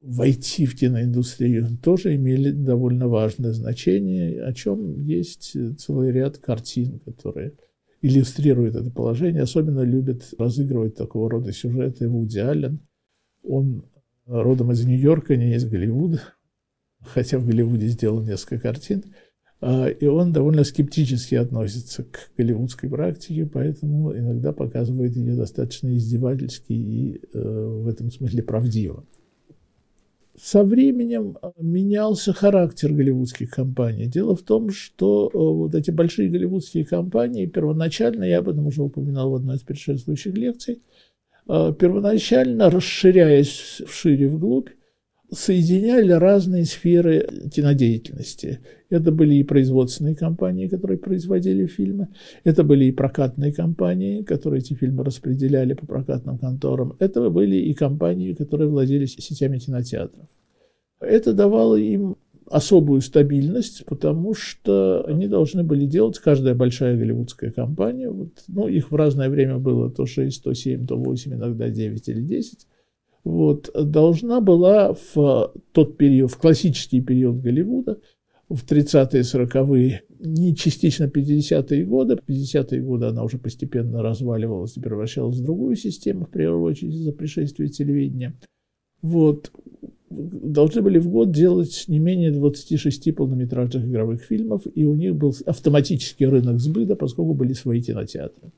войти 0.00 0.66
в 0.66 0.76
киноиндустрию, 0.76 1.78
тоже 1.82 2.14
имели 2.14 2.50
довольно 2.50 3.08
важное 3.08 3.52
значение, 3.52 4.42
о 4.44 4.52
чем 4.52 5.02
есть 5.02 5.56
целый 5.78 6.12
ряд 6.12 6.38
картин, 6.38 7.00
которые 7.00 7.54
иллюстрируют 8.02 8.76
это 8.76 8.90
положение. 8.90 9.42
Особенно 9.42 9.80
любит 9.80 10.32
разыгрывать 10.38 10.94
такого 10.94 11.28
рода 11.28 11.52
сюжеты 11.52 12.08
Вуди 12.08 12.38
Аллен. 12.38 12.80
Он 13.42 13.84
родом 14.26 14.70
из 14.70 14.84
Нью-Йорка, 14.84 15.36
не 15.36 15.54
из 15.54 15.64
Голливуда, 15.64 16.20
хотя 17.00 17.38
в 17.38 17.46
Голливуде 17.46 17.88
сделал 17.88 18.22
несколько 18.22 18.60
картин– 18.60 19.02
и 19.62 20.06
он 20.06 20.32
довольно 20.32 20.64
скептически 20.64 21.34
относится 21.34 22.04
к 22.04 22.30
голливудской 22.36 22.90
практике, 22.90 23.46
поэтому 23.46 24.14
иногда 24.14 24.52
показывает 24.52 25.16
ее 25.16 25.34
достаточно 25.34 25.96
издевательски 25.96 26.72
и 26.72 27.20
э, 27.32 27.40
в 27.40 27.88
этом 27.88 28.10
смысле 28.10 28.42
правдиво. 28.42 29.04
Со 30.38 30.62
временем 30.62 31.38
а, 31.40 31.52
менялся 31.58 32.34
характер 32.34 32.92
голливудских 32.92 33.50
компаний. 33.50 34.06
Дело 34.06 34.36
в 34.36 34.42
том, 34.42 34.70
что 34.70 35.30
э, 35.32 35.36
вот 35.38 35.74
эти 35.74 35.90
большие 35.90 36.28
голливудские 36.28 36.84
компании 36.84 37.46
первоначально, 37.46 38.24
я 38.24 38.40
об 38.40 38.50
этом 38.50 38.66
уже 38.66 38.82
упоминал 38.82 39.30
в 39.30 39.36
одной 39.36 39.56
из 39.56 39.62
предшествующих 39.62 40.34
лекций, 40.36 40.82
э, 41.48 41.72
первоначально 41.78 42.68
расширяясь 42.68 43.80
вшире 43.86 44.28
вглубь, 44.28 44.68
соединяли 45.36 46.12
разные 46.12 46.64
сферы 46.64 47.28
кинодеятельности. 47.52 48.60
Это 48.88 49.12
были 49.12 49.34
и 49.34 49.42
производственные 49.42 50.16
компании, 50.16 50.68
которые 50.68 50.98
производили 50.98 51.66
фильмы, 51.66 52.08
это 52.44 52.64
были 52.64 52.86
и 52.86 52.92
прокатные 52.92 53.52
компании, 53.52 54.22
которые 54.22 54.60
эти 54.60 54.74
фильмы 54.74 55.04
распределяли 55.04 55.74
по 55.74 55.86
прокатным 55.86 56.38
конторам, 56.38 56.96
это 56.98 57.28
были 57.30 57.56
и 57.56 57.74
компании, 57.74 58.32
которые 58.32 58.68
владели 58.68 59.06
сетями 59.06 59.58
кинотеатров. 59.58 60.28
Это 61.00 61.32
давало 61.32 61.76
им 61.76 62.16
особую 62.48 63.00
стабильность, 63.00 63.84
потому 63.86 64.34
что 64.34 65.04
они 65.06 65.26
должны 65.26 65.64
были 65.64 65.84
делать, 65.84 66.18
каждая 66.18 66.54
большая 66.54 66.96
голливудская 66.96 67.50
компания, 67.50 68.08
вот, 68.08 68.44
ну, 68.48 68.68
их 68.68 68.90
в 68.90 68.94
разное 68.94 69.28
время 69.28 69.58
было 69.58 69.90
то 69.90 70.06
6, 70.06 70.44
то 70.44 70.54
7, 70.54 70.86
то 70.86 70.96
8, 70.96 71.34
иногда 71.34 71.68
9 71.68 72.08
или 72.08 72.20
10, 72.20 72.66
вот, 73.26 73.70
должна 73.74 74.40
была 74.40 74.94
в 74.94 75.52
тот 75.72 75.96
период, 75.96 76.30
в 76.30 76.36
классический 76.36 77.00
период 77.00 77.40
Голливуда, 77.40 77.98
в 78.48 78.64
30-е, 78.64 79.22
40-е, 79.22 80.02
не 80.20 80.54
частично 80.54 81.06
50-е 81.06 81.84
годы. 81.86 82.20
50-е 82.24 82.80
годы 82.80 83.06
она 83.06 83.24
уже 83.24 83.38
постепенно 83.38 84.00
разваливалась 84.00 84.76
и 84.76 84.80
превращалась 84.80 85.38
в 85.38 85.42
другую 85.44 85.74
систему, 85.74 86.26
в 86.26 86.30
первую 86.30 86.62
очередь 86.62 86.94
из-за 86.94 87.10
пришествия 87.10 87.66
телевидения. 87.66 88.38
Вот. 89.02 89.50
Должны 90.08 90.82
были 90.82 91.00
в 91.00 91.08
год 91.08 91.32
делать 91.32 91.86
не 91.88 91.98
менее 91.98 92.30
26 92.30 93.12
полнометражных 93.12 93.86
игровых 93.86 94.22
фильмов, 94.22 94.62
и 94.72 94.84
у 94.84 94.94
них 94.94 95.16
был 95.16 95.34
автоматический 95.46 96.26
рынок 96.26 96.60
сбыта, 96.60 96.94
поскольку 96.94 97.34
были 97.34 97.54
свои 97.54 97.82
кинотеатры. 97.82 98.52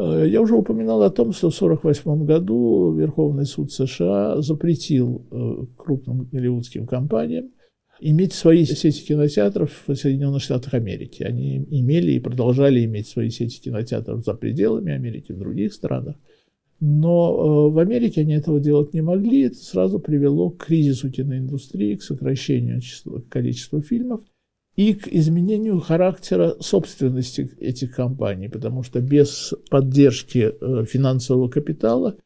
Э, 0.00 0.26
я 0.26 0.40
уже 0.40 0.54
упоминал 0.54 1.02
о 1.02 1.10
том, 1.10 1.32
что 1.32 1.50
в 1.50 1.56
1948 1.56 2.24
году 2.24 2.94
Верховный 2.94 3.44
суд 3.44 3.70
США 3.70 4.40
запретил 4.40 5.26
э, 5.30 5.66
крупным 5.76 6.28
голливудским 6.32 6.86
компаниям 6.86 7.50
иметь 8.00 8.32
свои 8.32 8.64
сети 8.64 9.04
кинотеатров 9.06 9.70
в 9.86 9.94
Соединенных 9.94 10.42
Штатах 10.42 10.72
Америки. 10.72 11.22
Они 11.22 11.58
имели 11.70 12.12
и 12.12 12.18
продолжали 12.18 12.82
иметь 12.86 13.08
свои 13.08 13.28
сети 13.28 13.60
кинотеатров 13.60 14.24
за 14.24 14.32
пределами 14.32 14.92
Америки, 14.92 15.32
в 15.32 15.38
других 15.38 15.74
странах. 15.74 16.16
Но 16.80 17.68
э, 17.68 17.72
в 17.74 17.78
Америке 17.78 18.22
они 18.22 18.32
этого 18.32 18.58
делать 18.58 18.94
не 18.94 19.02
могли. 19.02 19.42
Это 19.42 19.56
сразу 19.56 19.98
привело 19.98 20.48
к 20.48 20.64
кризису 20.64 21.10
киноиндустрии, 21.10 21.96
к 21.96 22.02
сокращению 22.02 22.80
числа, 22.80 23.20
количества 23.28 23.82
фильмов– 23.82 24.22
и 24.80 24.94
к 24.94 25.08
изменению 25.08 25.78
характера 25.80 26.56
собственности 26.58 27.50
этих 27.60 27.94
компаний, 27.94 28.48
потому 28.48 28.82
что 28.82 29.02
без 29.02 29.52
поддержки 29.68 30.38
э, 30.38 30.84
финансового 30.86 31.48
капитала, 31.48 32.16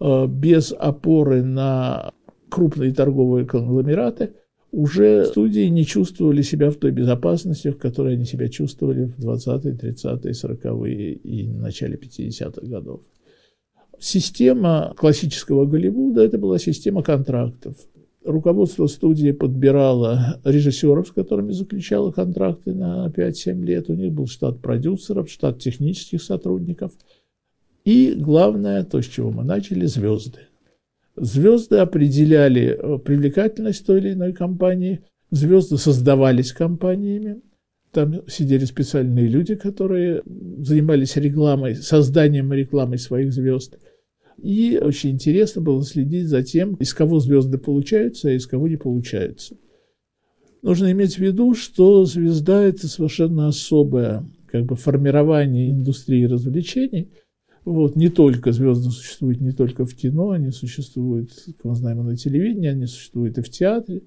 э, 0.00 0.26
без 0.26 0.74
опоры 0.78 1.42
на 1.42 2.12
крупные 2.50 2.92
торговые 2.92 3.46
конгломераты, 3.46 4.34
уже 4.70 5.24
студии 5.24 5.66
не 5.70 5.86
чувствовали 5.86 6.42
себя 6.42 6.70
в 6.70 6.74
той 6.74 6.90
безопасности, 6.90 7.70
в 7.70 7.78
которой 7.78 8.16
они 8.16 8.26
себя 8.26 8.50
чувствовали 8.50 9.04
в 9.04 9.26
20-е, 9.26 9.72
30-е, 9.72 10.32
40-е 10.32 11.12
и 11.14 11.46
начале 11.54 11.96
50-х 11.96 12.66
годов. 12.66 13.00
Система 13.98 14.92
классического 14.94 15.64
Голливуда– 15.64 16.22
это 16.24 16.36
была 16.36 16.58
система 16.58 17.02
контрактов 17.02 17.76
руководство 18.24 18.86
студии 18.86 19.32
подбирало 19.32 20.40
режиссеров, 20.44 21.08
с 21.08 21.12
которыми 21.12 21.52
заключало 21.52 22.10
контракты 22.10 22.74
на 22.74 23.06
5-7 23.08 23.62
лет. 23.62 23.90
У 23.90 23.94
них 23.94 24.12
был 24.12 24.26
штат 24.26 24.60
продюсеров, 24.60 25.30
штат 25.30 25.60
технических 25.60 26.22
сотрудников. 26.22 26.92
И 27.84 28.14
главное, 28.16 28.84
то, 28.84 29.00
с 29.00 29.06
чего 29.06 29.30
мы 29.30 29.44
начали, 29.44 29.86
звезды. 29.86 30.40
Звезды 31.16 31.76
определяли 31.76 32.76
э, 32.76 32.98
привлекательность 32.98 33.86
той 33.86 34.00
или 34.00 34.14
иной 34.14 34.32
компании, 34.32 35.04
звезды 35.30 35.76
создавались 35.76 36.52
компаниями, 36.52 37.40
там 37.92 38.26
сидели 38.26 38.64
специальные 38.64 39.28
люди, 39.28 39.54
которые 39.54 40.22
занимались 40.58 41.14
рекламой, 41.16 41.76
созданием 41.76 42.52
рекламы 42.52 42.98
своих 42.98 43.32
звезд– 43.32 43.78
и 44.38 44.78
очень 44.78 45.10
интересно 45.10 45.62
было 45.62 45.82
следить 45.84 46.28
за 46.28 46.42
тем, 46.42 46.74
из 46.74 46.92
кого 46.92 47.20
звезды 47.20 47.58
получаются, 47.58 48.28
а 48.28 48.32
из 48.32 48.46
кого 48.46 48.68
не 48.68 48.76
получаются. 48.76 49.56
Нужно 50.62 50.90
иметь 50.92 51.16
в 51.16 51.18
виду, 51.18 51.54
что 51.54 52.04
звезда– 52.04 52.62
это 52.64 52.88
совершенно 52.88 53.48
особое 53.48 54.24
как 54.46 54.64
бы, 54.64 54.76
формирование 54.76 55.70
индустрии 55.70 56.24
развлечений. 56.24 57.10
Вот, 57.64 57.96
не 57.96 58.08
только 58.08 58.52
звезды 58.52 58.90
существуют 58.90 59.40
не 59.40 59.52
только 59.52 59.84
в 59.84 59.94
кино, 59.94 60.30
они 60.30 60.50
существуют, 60.50 61.30
как 61.46 61.64
мы 61.64 61.74
знаем, 61.74 62.04
на 62.04 62.16
телевидении, 62.16 62.68
они 62.68 62.86
существуют 62.86 63.38
и 63.38 63.42
в 63.42 63.48
театре, 63.48 64.02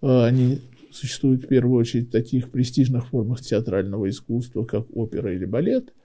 а, 0.00 0.26
они 0.26 0.58
существуют 0.90 1.44
в 1.44 1.48
первую 1.48 1.78
очередь 1.78 2.08
в 2.08 2.12
таких 2.12 2.50
престижных 2.50 3.08
формах 3.08 3.40
театрального 3.40 4.08
искусства, 4.08 4.64
как 4.64 4.86
опера 4.94 5.34
или 5.34 5.44
балет– 5.44 5.92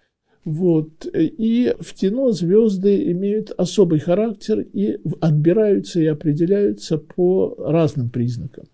вот. 0.46 1.08
И 1.12 1.76
в 1.80 1.94
кино 1.96 2.32
звезды 2.32 3.12
имеют 3.12 3.50
особый 3.58 4.00
характер 4.00 4.60
и 4.60 5.00
отбираются 5.20 6.00
и 6.00 6.06
определяются 6.06 7.00
по 7.00 7.56
разным 7.58 8.12
признакам. 8.12 8.66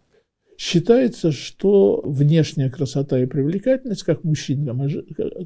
Считается, 0.57 1.31
что 1.31 2.01
внешняя 2.05 2.69
красота 2.69 3.19
и 3.19 3.25
привлекательность, 3.25 4.03
как 4.03 4.23
мужчинам, 4.23 4.81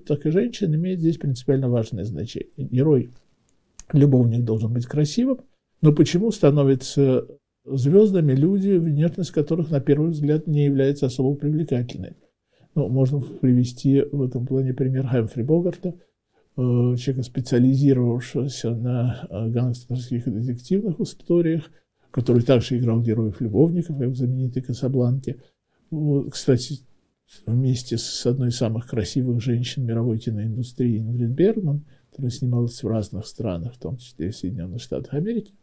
так 0.05 0.25
и 0.25 0.31
женщин, 0.31 0.75
имеет 0.75 0.99
здесь 0.99 1.17
принципиально 1.17 1.69
важное 1.69 2.03
значение. 2.03 2.49
Герой, 2.57 3.11
любовник 3.93 4.43
должен 4.43 4.73
быть 4.73 4.87
красивым, 4.87 5.41
но 5.81 5.93
почему 5.93 6.31
становятся 6.31 7.27
звездами 7.65 8.33
люди, 8.33 8.71
внешность 8.71 9.31
которых, 9.31 9.69
на 9.69 9.79
первый 9.79 10.09
взгляд, 10.09 10.47
не 10.47 10.65
является 10.65 11.05
особо 11.05 11.35
привлекательной? 11.35 12.13
Ну, 12.73 12.89
можно 12.89 13.21
привести 13.21 14.01
в 14.01 14.23
этом 14.23 14.45
плане 14.45 14.73
пример 14.73 15.07
Хэмфри 15.07 15.43
Богарта– 15.43 15.93
человека, 16.55 17.23
специализировавшегося 17.23 18.71
на 18.71 19.27
э, 19.29 19.49
гангстерских 19.49 20.27
и 20.27 20.31
детективных 20.31 20.99
историях, 21.01 21.69
который 22.11 22.43
также 22.43 22.77
играл 22.77 23.01
героев-любовников, 23.01 23.97
в 23.97 24.15
знаменитой 24.15 24.61
Касабланке. 24.61 25.41
Вот, 25.91 26.31
кстати, 26.31 26.79
вместе 27.45 27.97
с 27.97 28.25
одной 28.25 28.49
из 28.49 28.57
самых 28.57 28.87
красивых 28.87 29.41
женщин 29.41 29.85
мировой 29.85 30.17
киноиндустрии 30.17 30.99
Ингрид 30.99 31.31
Бергман, 31.31 31.85
которая 32.09 32.31
снималась 32.31 32.81
в 32.81 32.87
разных 32.87 33.27
странах, 33.27 33.73
в 33.75 33.79
том 33.79 33.97
числе 33.97 34.31
в 34.31 34.37
Соединенных 34.37 34.81
Штатах 34.81 35.13
Америки. 35.13 35.53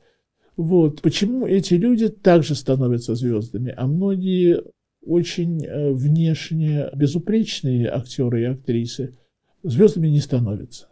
Вот. 0.57 1.01
Почему 1.01 1.47
эти 1.47 1.75
люди 1.75 2.09
также 2.09 2.55
становятся 2.55 3.15
звездами, 3.15 3.73
а 3.75 3.87
многие 3.87 4.63
очень 5.03 5.65
э, 5.65 5.93
внешне 5.93 6.91
безупречные 6.95 7.89
актеры 7.89 8.43
и 8.43 8.45
актрисы– 8.45 9.17
звездами 9.63 10.09
не 10.09 10.21
становятся. 10.21 10.89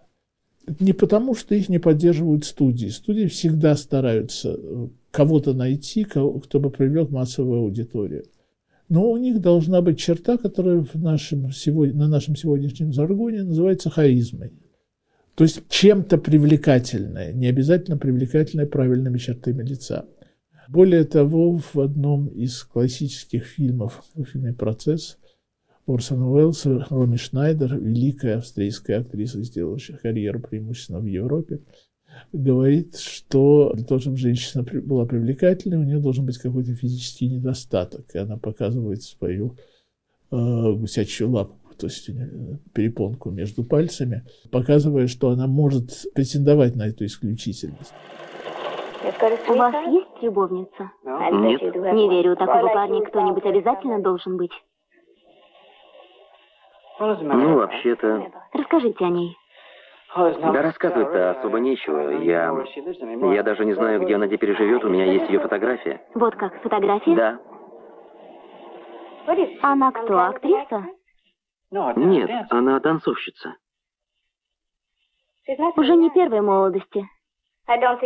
Не 0.78 0.92
потому, 0.92 1.34
что 1.34 1.54
их 1.54 1.68
не 1.68 1.78
поддерживают 1.78 2.44
студии. 2.44 2.88
Студии 2.88 3.26
всегда 3.26 3.76
стараются 3.76 4.56
э, 4.56 4.88
кого-то 5.10 5.54
найти, 5.54 6.04
кто 6.04 6.60
бы 6.60 6.70
привлек 6.70 7.10
массовую 7.10 7.60
аудиторию. 7.60 8.24
Но 8.88 9.10
у 9.10 9.16
них 9.16 9.40
должна 9.40 9.82
быть 9.82 9.98
черта, 9.98 10.36
которая 10.36 10.80
в 10.80 10.94
нашем, 10.96 11.50
на 11.66 12.08
нашем 12.08 12.36
сегодняшнем 12.36 12.92
жаргоне 12.92 13.44
называется 13.44 13.88
харизмой. 13.88 14.52
То 15.36 15.44
есть 15.44 15.62
чем-то 15.68 16.18
привлекательное, 16.18 17.32
не 17.32 17.46
обязательно 17.46 17.96
привлекательное 17.96 18.66
правильными 18.66 19.18
чертами 19.18 19.62
лица. 19.62 20.06
Более 20.68 21.04
того, 21.04 21.56
в 21.72 21.80
одном 21.80 22.26
из 22.26 22.62
классических 22.64 23.44
фильмов, 23.44 24.04
фильме 24.32 24.52
«Процесс», 24.52 25.18
Орсона 25.86 26.30
Уэллса, 26.30 26.86
Роми 26.90 27.16
Шнайдер, 27.16 27.76
великая 27.76 28.38
австрийская 28.38 29.00
актриса, 29.00 29.42
сделавшая 29.42 29.96
карьеру 29.98 30.40
преимущественно 30.40 31.00
в 31.00 31.06
Европе, 31.06 31.60
говорит, 32.32 32.96
что 32.96 33.72
для 33.74 33.84
того, 33.84 34.00
чтобы 34.00 34.16
женщина 34.16 34.64
была 34.82 35.06
привлекательной, 35.06 35.78
у 35.78 35.84
нее 35.84 35.98
должен 35.98 36.26
быть 36.26 36.38
какой-то 36.38 36.74
физический 36.74 37.28
недостаток. 37.28 38.14
И 38.14 38.18
она 38.18 38.36
показывает 38.36 39.02
свою 39.02 39.56
э, 40.30 40.72
гусячую 40.72 41.30
лапу, 41.30 41.56
то 41.78 41.86
есть 41.86 42.08
э, 42.08 42.12
перепонку 42.72 43.30
между 43.30 43.64
пальцами, 43.64 44.24
показывая, 44.50 45.06
что 45.06 45.30
она 45.30 45.46
может 45.46 45.90
претендовать 46.14 46.76
на 46.76 46.88
эту 46.88 47.04
исключительность. 47.04 47.92
У 49.48 49.54
вас 49.54 49.74
есть 49.92 50.22
любовница? 50.22 50.90
Нет. 51.04 51.62
Не 51.94 52.08
верю, 52.08 52.32
у 52.32 52.36
такого 52.36 52.68
парня 52.68 53.00
кто-нибудь 53.02 53.44
обязательно 53.44 54.00
должен 54.00 54.36
быть. 54.36 54.52
Ну, 57.00 57.56
вообще-то... 57.56 58.30
Расскажите 58.52 59.04
о 59.04 59.08
ней. 59.08 59.36
Да 60.14 60.62
рассказывать-то 60.62 61.30
особо 61.30 61.58
нечего. 61.58 62.10
Я... 62.10 62.52
Я 63.32 63.42
даже 63.42 63.64
не 63.64 63.72
знаю, 63.72 64.00
где 64.00 64.16
она 64.16 64.28
теперь 64.28 64.54
живет, 64.56 64.84
у 64.84 64.88
меня 64.88 65.04
есть 65.04 65.30
ее 65.30 65.40
фотография. 65.40 66.02
Вот 66.14 66.34
как, 66.36 66.60
фотография? 66.62 67.14
Да. 67.14 67.38
Она 69.62 69.92
кто, 69.92 70.18
актриса? 70.18 70.86
Нет, 71.96 72.30
она 72.50 72.80
танцовщица. 72.80 73.54
Уже 75.76 75.96
не 75.96 76.10
первой 76.10 76.40
молодости. 76.40 77.06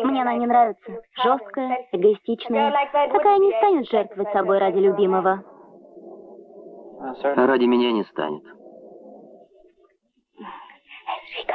Мне 0.05 0.23
она 0.23 0.35
не 0.35 0.47
нравится. 0.47 1.03
Жесткая, 1.23 1.89
эгоистичная. 1.93 2.71
Такая 2.93 3.39
не 3.39 3.57
станет 3.57 3.89
жертвовать 3.89 4.33
собой 4.33 4.59
ради 4.59 4.79
любимого. 4.79 5.43
Ради 7.23 7.65
меня 7.65 7.93
не 7.93 8.05
станет. 8.05 8.45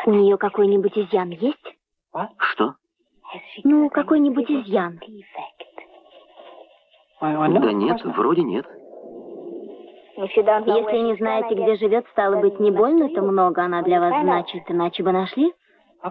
У 0.05 0.11
нее 0.11 0.37
какой-нибудь 0.37 0.97
изъян 0.97 1.29
есть? 1.29 1.75
Что? 2.39 2.75
Ну, 3.63 3.89
какой-нибудь 3.89 4.49
изъян. 4.49 4.99
Да 7.21 7.71
нет, 7.73 8.03
вроде 8.03 8.43
нет. 8.43 8.65
Если 10.17 10.97
не 10.97 11.15
знаете, 11.15 11.55
где 11.55 11.75
живет, 11.75 12.05
стало 12.09 12.41
быть, 12.41 12.59
не 12.59 12.71
больно-то 12.71 13.21
много 13.21 13.63
она 13.63 13.81
для 13.83 13.99
вас 13.99 14.21
значит, 14.21 14.63
иначе 14.69 15.03
бы 15.03 15.11
нашли? 15.11 15.53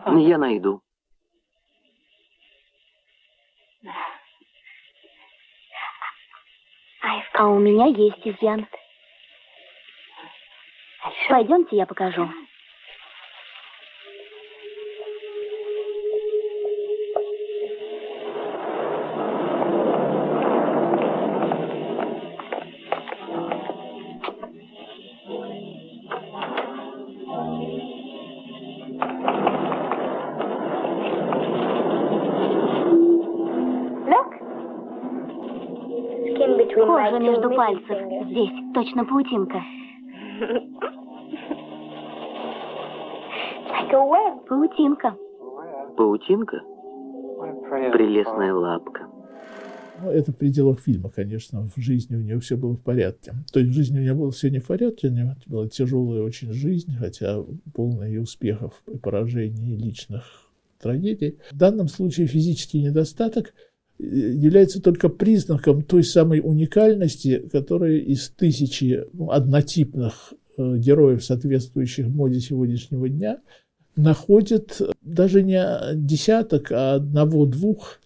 Я 0.06 0.38
найду. 0.38 0.80
А 7.34 7.46
у 7.48 7.58
меня 7.58 7.86
есть 7.86 8.26
изъян. 8.26 8.66
Пойдемте, 11.28 11.76
я 11.76 11.86
покажу. 11.86 12.28
Точно 38.88 39.04
паутинка. 39.04 39.62
Паутинка. 44.48 45.16
Паутинка? 45.96 46.62
Прелестная 47.92 48.54
лапка. 48.54 49.06
Ну, 50.00 50.10
это 50.10 50.32
в 50.32 50.36
пределах 50.36 50.80
фильма, 50.80 51.10
конечно. 51.10 51.68
В 51.74 51.80
жизни 51.80 52.16
у 52.16 52.20
нее 52.20 52.38
все 52.38 52.56
было 52.56 52.74
в 52.74 52.80
порядке. 52.80 53.34
То 53.52 53.58
есть 53.58 53.72
в 53.72 53.74
жизни 53.74 53.98
у 53.98 54.02
нее 54.02 54.14
было 54.14 54.30
все 54.30 54.48
не 54.48 54.60
в 54.60 54.66
порядке, 54.66 55.08
у 55.08 55.10
нее 55.10 55.36
была 55.46 55.68
тяжелая 55.68 56.22
очень 56.22 56.52
жизнь, 56.52 56.94
хотя 56.96 57.42
полная 57.74 58.08
и 58.08 58.18
успехов, 58.18 58.80
и 58.86 58.96
поражений, 58.96 59.74
и 59.74 59.76
личных 59.76 60.24
трагедий. 60.80 61.38
В 61.50 61.56
данном 61.56 61.88
случае 61.88 62.28
физический 62.28 62.80
недостаток 62.80 63.54
является 63.98 64.80
только 64.80 65.08
признаком 65.08 65.82
той 65.82 66.04
самой 66.04 66.40
уникальности, 66.40 67.48
которая 67.50 67.96
из 67.96 68.30
тысячи 68.30 69.04
ну, 69.12 69.30
однотипных 69.30 70.34
э, 70.56 70.76
героев, 70.76 71.24
соответствующих 71.24 72.08
моде 72.08 72.40
сегодняшнего 72.40 73.08
дня, 73.08 73.40
находит 73.96 74.80
даже 75.02 75.42
не 75.42 75.60
десяток, 75.94 76.70
а 76.70 76.94
одного-двух, 76.94 77.98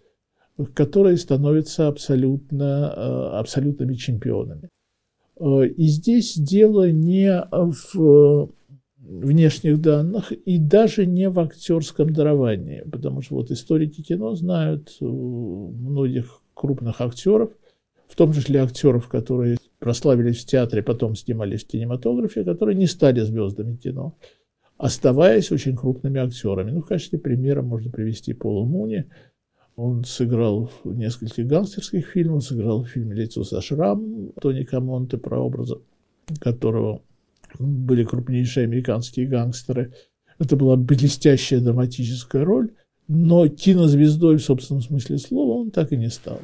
которые 0.75 1.19
становятся 1.19 1.89
абсолютно, 1.89 2.93
э, 2.97 3.39
абсолютными 3.39 3.95
чемпионами. 3.95 4.71
Э, 5.39 5.67
и 5.67 5.87
здесь 5.87 6.35
дело 6.37 6.91
не 6.91 7.47
в 7.51 8.51
внешних 9.03 9.81
данных 9.81 10.33
и 10.33 10.59
даже 10.59 11.07
не 11.07 11.29
в 11.29 11.41
актерском 11.41 12.13
даровании, 12.13 12.83
потому 12.91 13.21
что 13.21 13.35
вот 13.35 13.51
историки 13.51 14.01
кино 14.03 14.35
знают 14.35 14.97
многих 15.01 16.41
крупных 16.55 17.01
актеров, 17.01 17.51
в 18.07 18.15
том 18.15 18.33
числе 18.33 18.61
актеров, 18.61 19.09
которые 19.09 19.57
прославились 19.79 20.43
в 20.43 20.47
театре, 20.47 20.83
потом 20.83 21.17
снимались 21.17 21.65
в 21.65 21.69
кинематографе, 21.69 22.45
которые 22.45 22.77
не 22.77 22.87
стали 22.87 23.21
звездами 23.21 23.75
кино, 23.77 24.15
оставаясь 24.77 25.51
очень 25.51 25.77
крупными 25.77 26.21
актерами. 26.21 26.71
Ну, 26.71 26.83
в 26.83 26.87
качестве 26.87 27.19
примера 27.19 27.63
можно 27.63 27.91
привести 27.91 28.35
Пола 28.35 28.65
Муни. 28.65 29.07
Он 29.75 30.05
сыграл 30.05 30.71
в 30.85 30.95
нескольких 30.95 31.47
гангстерских 31.47 32.07
фильмах, 32.07 32.43
сыграл 32.43 32.85
в 32.85 32.89
фильме 32.89 33.17
«Лицо 33.17 33.43
со 33.43 33.61
шрамом» 33.61 34.33
Тони 34.41 34.65
Камонте, 34.65 35.17
про 35.17 35.41
образа 35.41 35.81
которого 36.39 37.01
были 37.59 38.05
крупнейшие 38.05 38.65
американские 38.65 39.27
гангстеры. 39.27 39.93
Это 40.39 40.57
была 40.57 40.77
блестящая 40.77 41.61
драматическая 41.61 42.45
роль, 42.45 42.71
но 43.09 43.49
кинозвездой 43.49 44.37
в 44.37 44.43
собственном 44.43 44.83
смысле 44.83 45.19
слова 45.19 45.61
он 45.61 45.71
так 45.71 45.93
и 45.93 45.97
не 45.97 46.09
стал. 46.09 46.41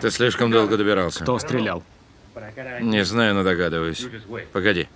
Ты 0.00 0.10
слишком 0.10 0.50
долго 0.50 0.76
добирался. 0.76 1.22
Кто 1.22 1.38
стрелял? 1.38 1.82
Не 2.80 3.04
знаю, 3.04 3.34
но 3.34 3.42
догадываюсь. 3.42 4.06
Погоди. 4.52 4.88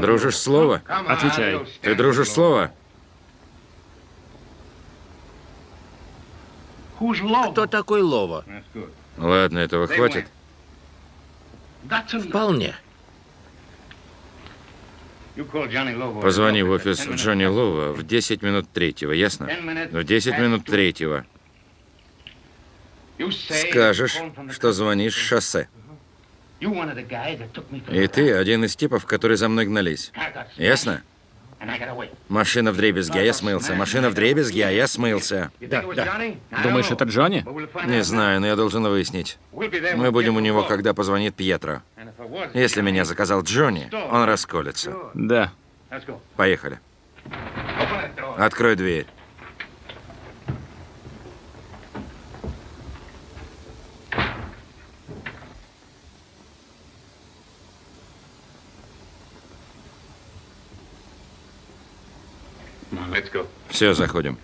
Дружишь 0.00 0.36
слово? 0.36 0.82
Отвечай. 0.86 1.60
Ты 1.80 1.94
дружишь 1.94 2.28
слово? 2.28 2.72
Кто 7.52 7.66
такой 7.66 8.02
Лова? 8.02 8.44
Ладно, 9.16 9.58
этого 9.58 9.86
хватит. 9.86 10.26
Вполне. 12.28 12.74
Позвони 16.22 16.62
в 16.62 16.70
офис 16.70 17.06
Джонни 17.06 17.44
Лова 17.44 17.92
в 17.92 18.06
10 18.06 18.42
минут 18.42 18.70
третьего, 18.72 19.12
ясно? 19.12 19.48
В 19.90 20.02
10 20.02 20.38
минут 20.38 20.64
третьего. 20.64 21.26
Скажешь, 23.70 24.18
что 24.50 24.72
звонишь 24.72 25.14
шоссе. 25.14 25.68
И 26.60 28.06
ты 28.06 28.32
один 28.32 28.64
из 28.64 28.76
типов, 28.76 29.04
которые 29.04 29.36
за 29.36 29.48
мной 29.48 29.66
гнались. 29.66 30.12
Ясно? 30.56 31.02
Машина 32.28 32.72
в 32.72 32.76
дребезги, 32.76 33.18
а 33.18 33.22
я 33.22 33.32
смылся. 33.32 33.74
Машина 33.74 34.10
в 34.10 34.14
дребезги, 34.14 34.60
а 34.60 34.70
я 34.70 34.86
смылся. 34.86 35.50
Да, 35.60 35.82
да. 35.94 36.20
Думаешь, 36.62 36.90
это 36.90 37.04
Джонни? 37.04 37.44
Не 37.86 38.02
знаю, 38.02 38.40
но 38.40 38.46
я 38.46 38.56
должен 38.56 38.82
выяснить. 38.84 39.38
Мы 39.52 40.10
будем 40.10 40.36
у 40.36 40.40
него, 40.40 40.62
когда 40.64 40.94
позвонит 40.94 41.34
Пьетро. 41.34 41.82
Если 42.54 42.82
меня 42.82 43.04
заказал 43.04 43.42
Джонни, 43.42 43.90
он 44.10 44.24
расколется. 44.24 44.94
Да. 45.14 45.52
Поехали. 46.36 46.78
Открой 48.36 48.76
дверь. 48.76 49.06
Все, 63.68 63.94
заходим. 63.94 64.38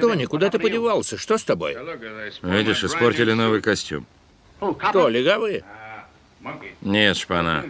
Тони, 0.00 0.26
куда 0.26 0.50
ты 0.50 0.58
подевался? 0.58 1.16
Что 1.16 1.38
с 1.38 1.44
тобой? 1.44 1.76
Видишь, 2.42 2.84
испортили 2.84 3.32
новый 3.32 3.60
костюм. 3.60 4.06
Кто, 4.60 5.08
легавые? 5.08 5.64
Нет, 6.82 7.16
шпана. 7.16 7.64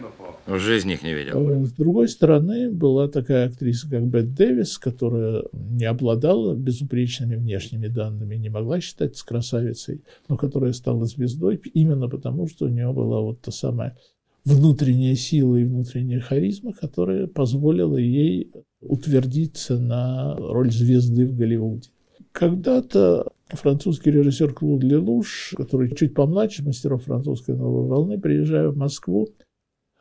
В 0.47 0.59
жизни 0.59 0.95
их 0.95 1.03
не 1.03 1.13
видел. 1.13 1.39
А 1.39 1.65
с 1.65 1.73
другой 1.73 2.09
стороны, 2.09 2.71
была 2.71 3.09
такая 3.09 3.49
актриса, 3.49 3.89
как 3.89 4.03
Бет 4.07 4.35
Дэвис, 4.35 4.79
которая 4.79 5.45
не 5.53 5.85
обладала 5.85 6.55
безупречными 6.55 7.37
внешними 7.37 7.89
данными, 7.89 8.37
не 8.37 8.49
могла 8.49 8.81
считаться 8.81 9.27
красавицей, 9.27 10.03
но 10.29 10.37
которая 10.37 10.73
стала 10.73 11.05
звездой 11.05 11.61
именно 11.75 12.09
потому, 12.09 12.49
что 12.49 12.65
у 12.65 12.69
нее 12.69 12.93
была 12.93 13.21
вот 13.21 13.41
та 13.43 13.51
самая 13.51 13.97
внутренняя 14.45 15.15
сила 15.15 15.57
и 15.57 15.65
внутренняя 15.65 16.21
харизма, 16.21 16.73
которая 16.73 17.27
позволила 17.27 17.97
ей 17.97 18.51
утвердиться 18.81 19.79
на 19.79 20.35
роль 20.37 20.71
звезды 20.71 21.27
в 21.27 21.37
Голливуде. 21.37 21.91
Когда-то 22.33 23.33
французский 23.51 24.11
режиссер 24.11 24.53
Клуд 24.53 24.83
Лелуш, 24.83 25.55
который 25.57 25.95
чуть 25.95 26.15
помладше 26.15 26.65
мастеров 26.65 27.05
французской 27.05 27.57
новой 27.57 27.87
волны, 27.87 28.21
приезжая 28.21 28.69
в 28.69 28.77
Москву, 28.77 29.29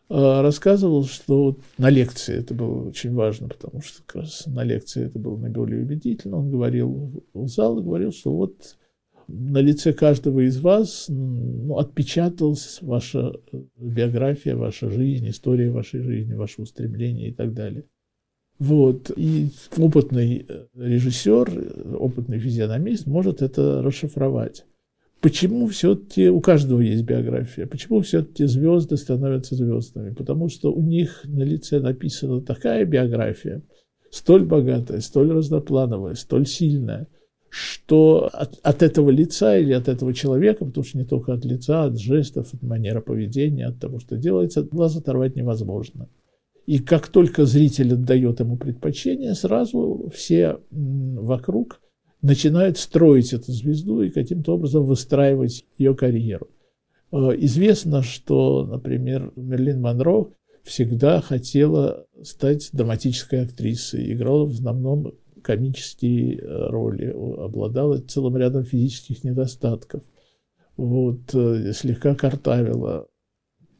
э, 0.09 0.41
рассказывал, 0.41 1.05
что 1.05 1.57
на 1.77 1.89
лекции 1.89 2.35
это 2.35 2.53
было 2.53 2.87
очень 2.87 3.13
важно, 3.13 3.47
потому 3.47 3.81
что 3.81 4.03
как 4.05 4.23
раз 4.23 4.45
на 4.47 4.63
лекции 4.63 5.05
это 5.05 5.19
было 5.19 5.37
наиболее 5.37 5.81
убедительно. 5.81 6.37
Он 6.37 6.51
говорил 6.51 7.23
в 7.33 7.47
зал 7.47 7.79
и 7.79 7.83
говорил, 7.83 8.11
что 8.11 8.35
вот 8.35 8.77
на 9.27 9.59
лице 9.59 9.93
каждого 9.93 10.41
из 10.47 10.59
вас 10.59 11.05
ну, 11.09 11.77
отпечаталась 11.77 12.79
ваша 12.81 13.33
биография, 13.77 14.55
ваша 14.55 14.89
жизнь, 14.89 15.29
история 15.29 15.69
вашей 15.69 16.01
жизни, 16.01 16.33
ваше 16.33 16.61
устремление 16.61 17.29
и 17.29 17.33
так 17.33 17.53
далее. 17.53 17.85
Вот. 18.59 19.11
И 19.15 19.49
опытный 19.77 20.45
э, 20.47 20.65
режиссер, 20.75 21.95
опытный 21.99 22.39
физиономист 22.39 23.05
может 23.05 23.41
это 23.41 23.81
расшифровать. 23.81 24.65
Почему 25.21 25.67
все-таки 25.67 26.29
у 26.29 26.39
каждого 26.41 26.81
есть 26.81 27.03
биография? 27.03 27.65
Почему 27.65 28.01
все-таки 28.01 28.45
звезды 28.45 28.97
становятся 28.97 29.55
звездами? 29.55 30.13
Потому 30.13 30.47
что 30.47 30.71
у 30.71 30.81
них 30.81 31.21
на 31.25 31.43
лице 31.43 31.79
написана 31.79 32.41
такая 32.41 32.85
биография, 32.85 33.63
столь 34.11 34.45
богатая, 34.45 35.01
столь 35.01 35.31
разноплановая, 35.31 36.13
столь 36.13 36.45
сильная, 36.45 37.07
что 37.49 38.29
от, 38.31 38.59
от 38.61 38.83
этого 38.83 39.09
лица 39.09 39.57
или 39.57 39.73
от 39.73 39.87
этого 39.87 40.13
человека, 40.13 40.65
потому 40.65 40.83
что 40.83 40.97
не 40.99 41.05
только 41.05 41.33
от 41.33 41.45
лица, 41.45 41.85
от 41.85 41.99
жестов, 41.99 42.53
от 42.53 42.61
манеры 42.61 43.01
поведения, 43.01 43.67
от 43.67 43.79
того, 43.79 43.99
что 43.99 44.17
делается, 44.17 44.63
глаз 44.63 44.97
оторвать 44.97 45.35
невозможно. 45.35 46.09
И 46.67 46.79
как 46.79 47.07
только 47.07 47.45
зритель 47.45 47.93
отдает 47.93 48.41
ему 48.41 48.57
предпочтение, 48.57 49.33
сразу 49.35 50.11
все 50.13 50.59
вокруг 50.69 51.79
начинают 52.21 52.77
строить 52.77 53.31
эту 53.31 53.53
звезду 53.53 54.01
и 54.01 54.09
каким-то 54.09 54.55
образом 54.55 54.85
выстраивать 54.85 55.65
ее 55.77 55.95
карьеру. 55.95 56.49
Э, 57.13 57.29
известно, 57.37 58.03
что, 58.03 58.65
например, 58.65 59.31
Мерлин 59.37 59.81
Монро 59.81 60.27
всегда 60.63 61.21
хотела 61.21 62.05
стать 62.21 62.69
драматической 62.73 63.43
актрисой, 63.43 64.11
играла 64.11 64.45
в 64.45 64.51
основном 64.51 65.13
комические 65.41 66.37
э, 66.37 66.69
роли, 66.69 67.05
обладала 67.05 67.99
целым 67.99 68.35
рядом 68.35 68.65
физических 68.65 69.23
недостатков. 69.23 70.03
Вот, 70.75 71.33
э, 71.33 71.71
слегка 71.71 72.13
картавила, 72.13 73.07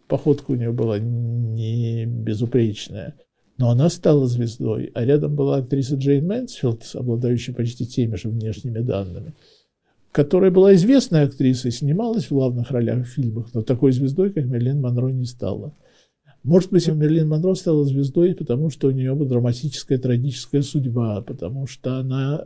походка 0.07 0.51
у 0.51 0.55
нее 0.55 0.71
была 0.71 0.99
не 0.99 2.05
безупречная. 2.05 3.15
Но 3.57 3.71
она 3.71 3.89
стала 3.89 4.27
звездой, 4.27 4.91
а 4.93 5.03
рядом 5.03 5.35
была 5.35 5.57
актриса 5.57 5.95
Джейн 5.95 6.27
Мэнсфилд, 6.27 6.83
обладающая 6.93 7.55
почти 7.55 7.87
теми 7.87 8.15
же 8.15 8.29
внешними 8.29 8.79
данными, 8.79 9.33
которая 10.11 10.51
была 10.51 10.75
известной 10.75 11.23
актрисой, 11.23 11.71
снималась 11.71 12.25
в 12.25 12.31
главных 12.31 12.69
ролях 12.69 13.05
в 13.05 13.09
фильмах, 13.09 13.49
но 13.53 13.63
такой 13.63 13.93
звездой, 13.93 14.31
как 14.31 14.45
Мерлин 14.45 14.79
Монро, 14.79 15.09
не 15.09 15.25
стала. 15.25 15.73
Может 16.43 16.69
быть, 16.69 16.87
Мерлин 16.87 17.29
Монро 17.29 17.55
стала 17.55 17.83
звездой, 17.83 18.35
потому 18.35 18.69
что 18.69 18.89
у 18.89 18.91
нее 18.91 19.15
была 19.15 19.27
драматическая, 19.27 19.97
трагическая 19.97 20.61
судьба, 20.61 21.21
потому 21.21 21.65
что 21.65 21.97
она 21.97 22.45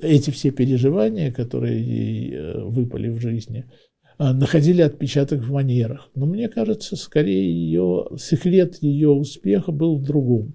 эти 0.00 0.30
все 0.30 0.50
переживания, 0.50 1.30
которые 1.30 1.82
ей 1.84 2.34
э, 2.34 2.64
выпали 2.64 3.08
в 3.08 3.20
жизни– 3.20 3.66
находили 4.32 4.82
отпечаток 4.82 5.40
в 5.40 5.50
манерах. 5.50 6.08
Но 6.14 6.26
мне 6.26 6.48
кажется, 6.48 6.94
скорее 6.94 7.50
ее, 7.50 8.06
секрет 8.18 8.76
ее 8.80 9.10
успеха 9.10 9.72
был 9.72 9.98
в 9.98 10.04
другом. 10.04 10.54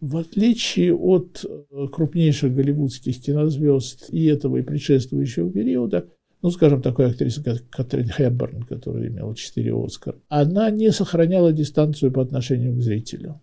В 0.00 0.16
отличие 0.16 0.94
от 0.94 1.44
э, 1.44 1.86
крупнейших 1.92 2.54
голливудских 2.54 3.20
кинозвезд 3.20 4.08
и 4.10 4.24
этого 4.26 4.56
и 4.56 4.62
предшествующего 4.62 5.50
периода, 5.50 6.08
ну, 6.40 6.50
скажем, 6.50 6.80
такой 6.80 7.10
актрисы, 7.10 7.42
как 7.42 7.68
Катрин 7.68 8.08
Хэбберн, 8.08 8.62
которая 8.62 9.08
имела 9.08 9.34
четыре 9.34 9.74
Оскара, 9.74 10.16
она 10.28 10.70
не 10.70 10.90
сохраняла 10.90 11.52
дистанцию 11.52 12.12
по 12.12 12.22
отношению 12.22 12.76
к 12.76 12.82
зрителю. 12.82 13.40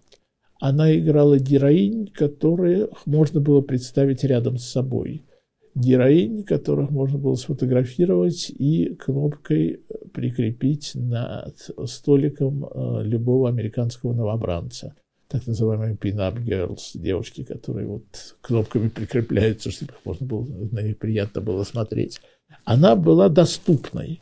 Она 0.59 0.95
играла 0.97 1.37
героинь, 1.37 2.07
которые 2.07 2.89
можно 3.05 3.39
было 3.39 3.61
представить 3.61 4.23
рядом 4.23 4.57
с 4.57 4.65
собой– 4.65 5.23
героинь, 5.75 6.43
которых 6.43 6.91
можно 6.91 7.17
было 7.17 7.35
сфотографировать 7.35 8.49
и 8.49 8.95
кнопкой 8.95 9.81
прикрепить 10.13 10.91
над 10.95 11.57
столиком 11.85 12.65
э, 12.65 13.03
любого 13.03 13.49
американского 13.49 14.13
новобранца. 14.13 14.95
Так 15.27 15.47
называемые 15.47 15.95
pin-up 15.95 16.37
girls, 16.43 16.91
девушки, 16.93 17.43
которые 17.43 17.87
вот 17.87 18.03
кнопками 18.41 18.89
прикрепляются, 18.89 19.71
чтобы 19.71 19.93
их 19.93 19.99
можно 20.05 20.25
было, 20.27 20.45
на 20.71 20.81
них 20.81 20.99
приятно 20.99 21.41
было 21.41 21.63
смотреть. 21.63 22.21
Она 22.65 22.95
была 22.95 23.29
доступной. 23.29 24.21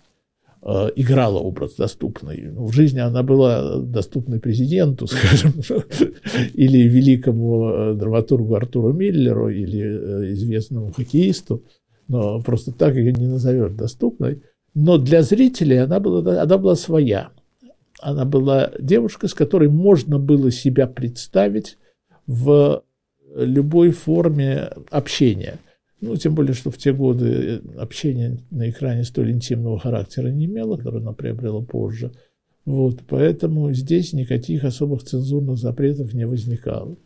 Э, 0.63 0.89
играла 0.95 1.39
образ 1.39 1.73
доступный. 1.73 2.51
Ну, 2.51 2.65
в 2.65 2.73
жизни 2.73 2.99
она 2.99 3.23
была 3.23 3.81
доступной 3.81 4.39
президенту, 4.39 5.07
скажем, 5.07 5.53
или 6.53 6.87
великому 6.87 7.69
э, 7.69 7.93
драматургу 7.95 8.53
Артуру 8.53 8.93
Миллеру, 8.93 9.49
или 9.49 9.81
э, 9.81 10.33
известному 10.33 10.91
хоккеисту, 10.91 11.63
но 12.07 12.41
просто 12.41 12.71
так 12.71 12.95
ее 12.95 13.11
не 13.11 13.25
назовешь 13.25 13.71
доступной. 13.73 14.43
Но 14.75 14.99
для 14.99 15.23
зрителей 15.23 15.81
она 15.81 15.99
была, 15.99 16.43
она 16.43 16.57
была 16.59 16.75
своя. 16.75 17.31
Она 17.99 18.25
была 18.25 18.71
девушка, 18.79 19.27
с 19.27 19.33
которой 19.33 19.67
можно 19.67 20.19
было 20.19 20.51
себя 20.51 20.85
представить 20.85 21.79
в 22.27 22.83
любой 23.35 23.89
форме 23.89 24.69
общения– 24.91 25.57
ну, 26.01 26.15
тем 26.15 26.33
более, 26.33 26.53
что 26.53 26.71
в 26.71 26.77
те 26.77 26.93
годы 26.93 27.25
э, 27.27 27.59
общение 27.77 28.39
на 28.49 28.69
экране 28.69 29.03
столь 29.03 29.31
интимного 29.31 29.79
характера 29.79 30.29
не 30.29 30.45
имело, 30.45 30.75
которое 30.75 30.97
оно 30.97 31.13
приобрело 31.13 31.61
позже. 31.61 32.11
Вот, 32.65 33.01
поэтому 33.07 33.71
здесь 33.73 34.11
никаких 34.13 34.63
особых 34.63 35.03
цензурных 35.03 35.57
запретов 35.57 36.13
не 36.13 36.25
возникало. 36.25 36.97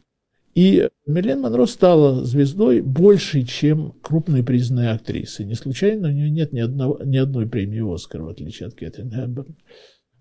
И 0.53 0.87
Мерлен 1.05 1.41
Монро 1.41 1.65
стала 1.65 2.23
звездой 2.23 2.79
больше, 2.79 3.43
чем 3.43 3.93
крупные 4.01 4.43
признанные 4.43 4.91
актрисы. 4.91 5.43
Не 5.43 5.55
случайно 5.55 6.07
у 6.07 6.11
нее 6.11 6.29
нет 6.29 6.53
ни, 6.53 6.61
одного, 6.61 7.01
ни 7.03 7.17
одной 7.17 7.47
премии 7.47 7.93
«Оскар», 7.93 8.21
в 8.21 8.29
отличие 8.29 8.67
от 8.67 8.75
Кэтрин 8.75 9.11
Хэбберн. 9.11 9.57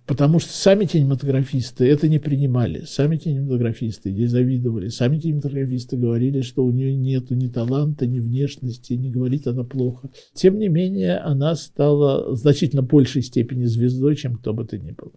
Потому 0.06 0.38
что 0.38 0.52
сами 0.52 0.84
кинематографисты 0.84 1.86
это 1.86 2.08
не 2.08 2.18
принимали. 2.18 2.82
Сами 2.86 3.16
кинематографисты 3.16 4.10
ей 4.10 4.26
завидовали. 4.26 4.88
Сами 4.88 5.18
кинематографисты 5.18 5.96
говорили, 5.96 6.42
что 6.42 6.62
у 6.62 6.70
нее 6.70 6.94
нет 6.94 7.30
ни 7.30 7.48
таланта, 7.48 8.06
ни 8.06 8.20
внешности, 8.20 8.92
не 8.92 9.10
говорит 9.10 9.46
она 9.46 9.64
плохо. 9.64 10.10
Тем 10.34 10.58
не 10.58 10.68
менее, 10.68 11.16
она 11.16 11.54
стала 11.54 12.32
в 12.32 12.36
значительно 12.36 12.82
большей 12.82 13.22
степени 13.22 13.64
звездой, 13.64 14.16
чем 14.16 14.36
кто 14.36 14.52
бы 14.52 14.66
то 14.66 14.78
ни 14.78 14.90
было. 14.90 15.12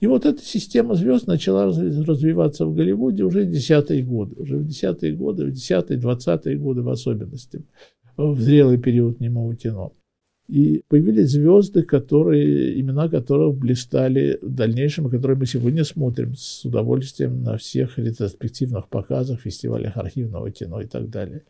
И 0.00 0.06
вот 0.08 0.26
эта 0.26 0.42
система 0.44 0.96
звезд 0.96 1.28
начала 1.28 1.66
развиваться 1.66 2.66
в 2.66 2.74
Голливуде 2.74 3.22
уже 3.22 3.44
в 3.44 3.50
десятые 3.50 4.02
годы. 4.02 4.34
Уже 4.42 4.56
в 4.56 4.66
десятые 4.66 5.14
годы, 5.14 5.46
в 5.46 5.52
десятые, 5.52 5.98
двадцатые 6.00 6.58
годы 6.58 6.82
в 6.82 6.88
особенности. 6.88 7.64
В 8.16 8.40
зрелый 8.40 8.78
период 8.78 9.20
немого 9.20 9.54
кино. 9.54 9.92
И 10.48 10.82
появились 10.88 11.30
звезды, 11.30 11.82
которые, 11.82 12.78
имена 12.78 13.08
которых 13.08 13.56
блистали 13.56 14.38
в 14.42 14.54
дальнейшем, 14.54 15.08
которые 15.08 15.38
мы 15.38 15.46
сегодня 15.46 15.84
смотрим 15.84 16.34
с 16.36 16.64
удовольствием 16.64 17.42
на 17.42 17.56
всех 17.56 17.98
ретроспективных 17.98 18.88
показах, 18.88 19.40
фестивалях 19.40 19.96
архивного 19.96 20.50
кино 20.50 20.82
и 20.82 20.86
так 20.86 21.08
далее. 21.08 21.44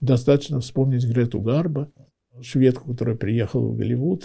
Достаточно 0.00 0.60
вспомнить 0.60 1.04
Грету 1.06 1.40
Гарба, 1.40 1.90
шведку, 2.40 2.92
которая 2.92 3.16
приехала 3.16 3.66
в 3.66 3.76
Голливуд. 3.76 4.24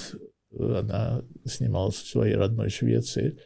Она 0.58 1.24
снималась 1.46 1.96
в 1.96 2.08
своей 2.08 2.36
родной 2.36 2.70
Швеции 2.70 3.38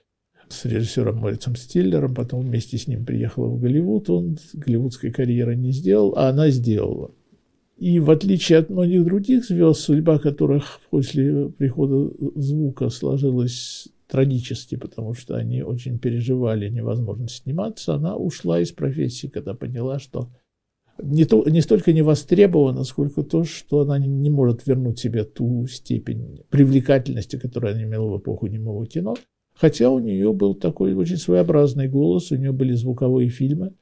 с 0.49 0.65
режиссером 0.65 1.17
Морицем 1.17 1.55
Стиллером, 1.55 2.13
потом 2.13 2.41
вместе 2.41 2.77
с 2.77 2.87
ним 2.87 3.05
приехала 3.05 3.47
в 3.47 3.59
Голливуд. 3.59 4.09
Он 4.09 4.37
голливудской 4.53 5.11
карьеры 5.11 5.55
не 5.55 5.71
сделал, 5.71 6.15
а 6.17 6.29
она 6.29 6.49
сделала. 6.49 7.11
И 7.77 7.99
в 7.99 8.09
отличие 8.09 8.59
от 8.59 8.69
многих 8.69 9.03
других 9.03 9.45
звезд, 9.45 9.81
судьба 9.81 10.17
которых 10.17 10.79
после 10.89 11.49
прихода 11.49 12.09
звука 12.35 12.89
сложилась 12.89 13.89
трагически, 14.07 14.75
потому 14.75 15.13
что 15.13 15.35
они 15.35 15.61
очень 15.61 15.99
переживали 15.99 16.69
невозможность 16.69 17.43
сниматься, 17.43 17.95
она 17.95 18.15
ушла 18.15 18.61
из 18.61 18.71
профессии, 18.71 19.27
когда 19.27 19.55
поняла, 19.55 19.99
что 19.99 20.29
не, 21.01 21.25
то, 21.25 21.43
не 21.49 21.61
столько 21.61 21.91
не 21.91 22.01
востребована, 22.01 22.83
сколько 22.85 23.23
то, 23.23 23.43
что 23.43 23.81
она 23.81 23.99
не, 23.99 24.07
не 24.07 24.29
может 24.29 24.65
вернуть 24.65 24.99
себе 24.99 25.25
ту 25.25 25.67
степень 25.67 26.43
привлекательности, 26.49 27.37
которую 27.37 27.73
она 27.73 27.83
имела 27.83 28.07
в 28.07 28.19
эпоху 28.19 28.47
немого 28.47 28.85
кино. 28.85 29.15
Хотя 29.53 29.89
у 29.89 29.99
нее 29.99 30.31
был 30.33 30.53
такой 30.53 30.93
очень 30.93 31.17
своеобразный 31.17 31.89
голос, 31.89 32.31
у 32.31 32.35
нее 32.35 32.51
были 32.51 32.73
звуковые 32.73 33.29
фильмы, 33.29 33.73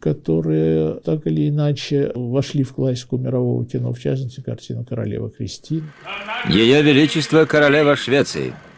которые 0.00 0.94
так 1.04 1.26
или 1.26 1.48
иначе 1.50 2.10
вошли 2.14 2.62
в 2.64 2.72
классику 2.72 3.18
мирового 3.18 3.64
кино, 3.64 3.92
в 3.92 4.00
частности, 4.00 4.40
картину 4.40 4.84
«Королева 4.84 5.30
Кристина». 5.30 5.86
Ее 6.48 6.82
Величество 6.82 7.44
Королева 7.44 7.96
Швеции– 7.96 8.52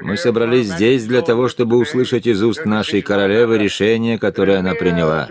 мы 0.00 0.16
собрались 0.16 0.66
здесь 0.66 1.04
для 1.06 1.22
того, 1.22 1.48
чтобы 1.48 1.76
услышать 1.76 2.26
из 2.26 2.42
уст 2.42 2.64
нашей 2.64 3.02
королевы 3.02 3.58
решение, 3.58 4.18
которое 4.18 4.58
она 4.58 4.74
приняла. 4.74 5.28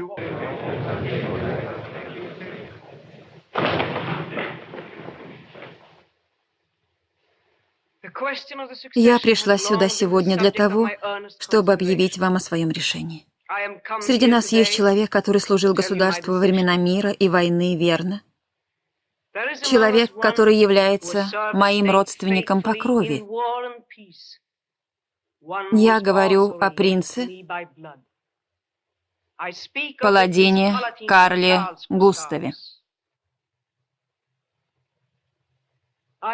Я 8.95 9.19
пришла 9.19 9.58
сюда 9.58 9.89
сегодня 9.89 10.38
для 10.38 10.52
того, 10.52 10.89
чтобы 11.39 11.74
объявить 11.74 12.17
вам 12.17 12.36
о 12.36 12.39
своем 12.39 12.69
решении. 12.69 13.26
Среди 14.00 14.28
нас 14.28 14.52
есть 14.52 14.74
человек, 14.74 15.10
который 15.10 15.41
служил 15.41 15.74
государству 15.74 16.34
во 16.34 16.39
времена 16.39 16.78
мира 16.78 17.12
и 17.12 17.28
войны 17.28 17.78
верно, 17.78 18.21
человек, 19.63 20.13
который 20.13 20.56
является 20.56 21.28
моим 21.54 21.89
родственником 21.91 22.62
по 22.62 22.74
крови. 22.74 23.24
Я 25.71 25.99
говорю 25.99 26.58
о 26.60 26.69
принце, 26.69 27.27
паладине 29.99 30.75
Карле 31.08 31.62
Густаве. 31.89 32.54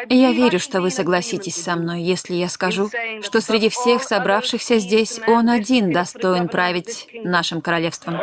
Я 0.09 0.33
верю, 0.33 0.59
что 0.59 0.81
вы 0.81 0.91
согласитесь 0.91 1.55
со 1.55 1.77
мной, 1.77 2.01
если 2.01 2.33
я 2.33 2.49
скажу, 2.49 2.89
что 3.21 3.39
среди 3.39 3.69
всех 3.69 4.03
собравшихся 4.03 4.79
здесь 4.79 5.21
он 5.25 5.49
один 5.49 5.93
достоин 5.93 6.49
править 6.49 7.07
нашим 7.23 7.61
королевством. 7.61 8.19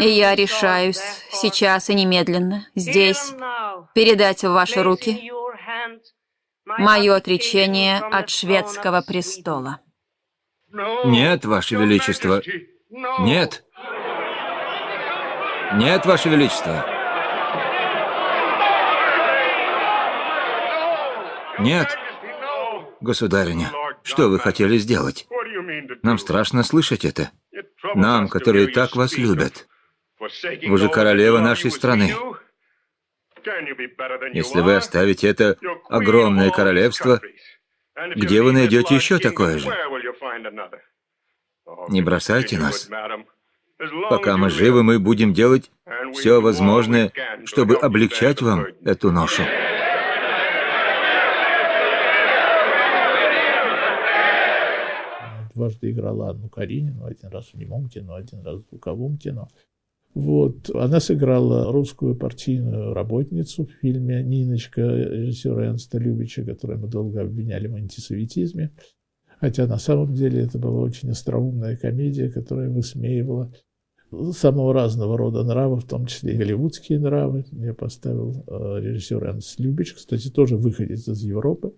И 0.00 0.08
я 0.08 0.34
решаюсь 0.34 1.02
сейчас 1.30 1.90
и 1.90 1.94
немедленно, 1.94 2.66
здесь, 2.74 3.34
передать 3.94 4.42
в 4.42 4.52
ваши 4.52 4.82
руки 4.82 5.30
мое 6.66 7.14
отречение 7.14 7.98
от 7.98 8.30
шведского 8.30 9.02
престола. 9.02 9.80
Нет, 11.04 11.44
Ваше 11.44 11.76
Величество. 11.76 12.42
Нет. 13.20 13.64
Нет, 15.74 16.06
Ваше 16.06 16.28
Величество. 16.28 16.84
Нет. 21.58 21.96
Государиня, 23.00 23.70
что 24.02 24.28
вы 24.28 24.38
хотели 24.38 24.78
сделать? 24.78 25.26
Нам 26.02 26.18
страшно 26.18 26.62
слышать 26.62 27.04
это. 27.04 27.30
Нам, 27.94 28.28
которые 28.28 28.68
так 28.68 28.96
вас 28.96 29.16
любят. 29.16 29.68
Вы 30.18 30.78
же 30.78 30.88
королева 30.88 31.38
нашей 31.38 31.70
страны. 31.70 32.14
Если 34.32 34.60
вы 34.60 34.76
оставите 34.76 35.28
это 35.28 35.56
огромное 35.88 36.50
королевство, 36.50 37.20
где 38.16 38.42
вы 38.42 38.52
найдете 38.52 38.94
еще 38.94 39.18
такое 39.18 39.58
же? 39.58 39.68
Не 41.88 42.02
бросайте 42.02 42.58
нас. 42.58 42.88
Пока 44.08 44.36
мы 44.36 44.50
живы, 44.50 44.82
мы 44.82 44.98
будем 44.98 45.32
делать 45.32 45.70
все 46.14 46.40
возможное, 46.40 47.12
чтобы 47.44 47.76
облегчать 47.76 48.40
вам 48.40 48.66
эту 48.84 49.10
ношу. 49.10 49.42
Дважды 55.54 55.92
играла 55.92 56.30
Анну 56.30 56.48
Каренину, 56.48 57.06
один 57.06 57.28
раз 57.28 57.50
в 57.52 57.54
немом 57.54 57.88
кино, 57.88 58.16
один 58.16 58.42
раз 58.42 58.56
в 58.56 58.68
звуковом 58.68 59.16
кино. 59.18 59.48
Вот. 60.14 60.70
Она 60.74 61.00
сыграла 61.00 61.72
русскую 61.72 62.14
партийную 62.14 62.94
работницу 62.94 63.66
в 63.66 63.72
фильме 63.80 64.22
«Ниночка» 64.22 64.80
режиссера 64.80 65.72
Ernsta 65.72 65.98
Любича, 65.98 66.44
которую 66.44 66.80
мы 66.80 66.88
долго 66.88 67.22
обвиняли 67.22 67.66
в 67.66 67.74
антисоветизме. 67.74 68.72
Хотя 69.40 69.66
на 69.66 69.78
самом 69.78 70.14
деле 70.14 70.40
это 70.40 70.58
была 70.58 70.80
очень 70.80 71.10
остроумная 71.10 71.76
комедия, 71.76 72.30
которая 72.30 72.70
высмеивала 72.70 73.52
самого 74.32 74.72
разного 74.72 75.18
рода 75.18 75.42
нравы, 75.42 75.80
в 75.80 75.84
том 75.84 76.06
числе 76.06 76.34
и 76.34 76.36
голливудские 76.36 77.00
нравы. 77.00 77.44
Я 77.50 77.74
поставил 77.74 78.44
э, 78.46 78.80
режиссер 78.80 79.30
Энс 79.30 79.58
Любич, 79.58 79.94
кстати, 79.94 80.30
тоже 80.30 80.56
выходец 80.56 81.08
из 81.08 81.22
Европы 81.22 81.74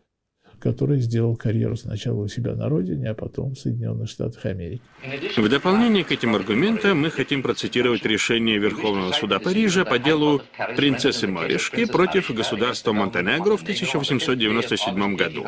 который 0.61 1.01
сделал 1.01 1.37
карьеру 1.37 1.77
сначала 1.77 2.23
у 2.23 2.29
себя 2.29 2.55
на 2.55 2.69
родине, 2.69 3.11
а 3.11 3.15
потом 3.15 3.55
в 3.55 3.59
Соединенных 3.59 4.09
Штатах 4.09 4.45
Америки. 4.47 4.83
В 5.37 5.49
дополнение 5.49 6.05
к 6.05 6.13
этим 6.13 6.35
аргументам 6.35 7.01
мы 7.01 7.11
хотим 7.11 7.43
процитировать 7.43 8.05
решение 8.05 8.59
Верховного 8.59 9.13
суда 9.13 9.39
Парижа 9.39 9.85
по 9.85 9.99
делу 9.99 10.43
принцессы 10.77 11.27
Маришки 11.27 11.85
против 11.85 12.31
государства 12.31 12.93
Монтенегро 12.93 13.57
в 13.57 13.63
1897 13.63 15.17
году. 15.17 15.47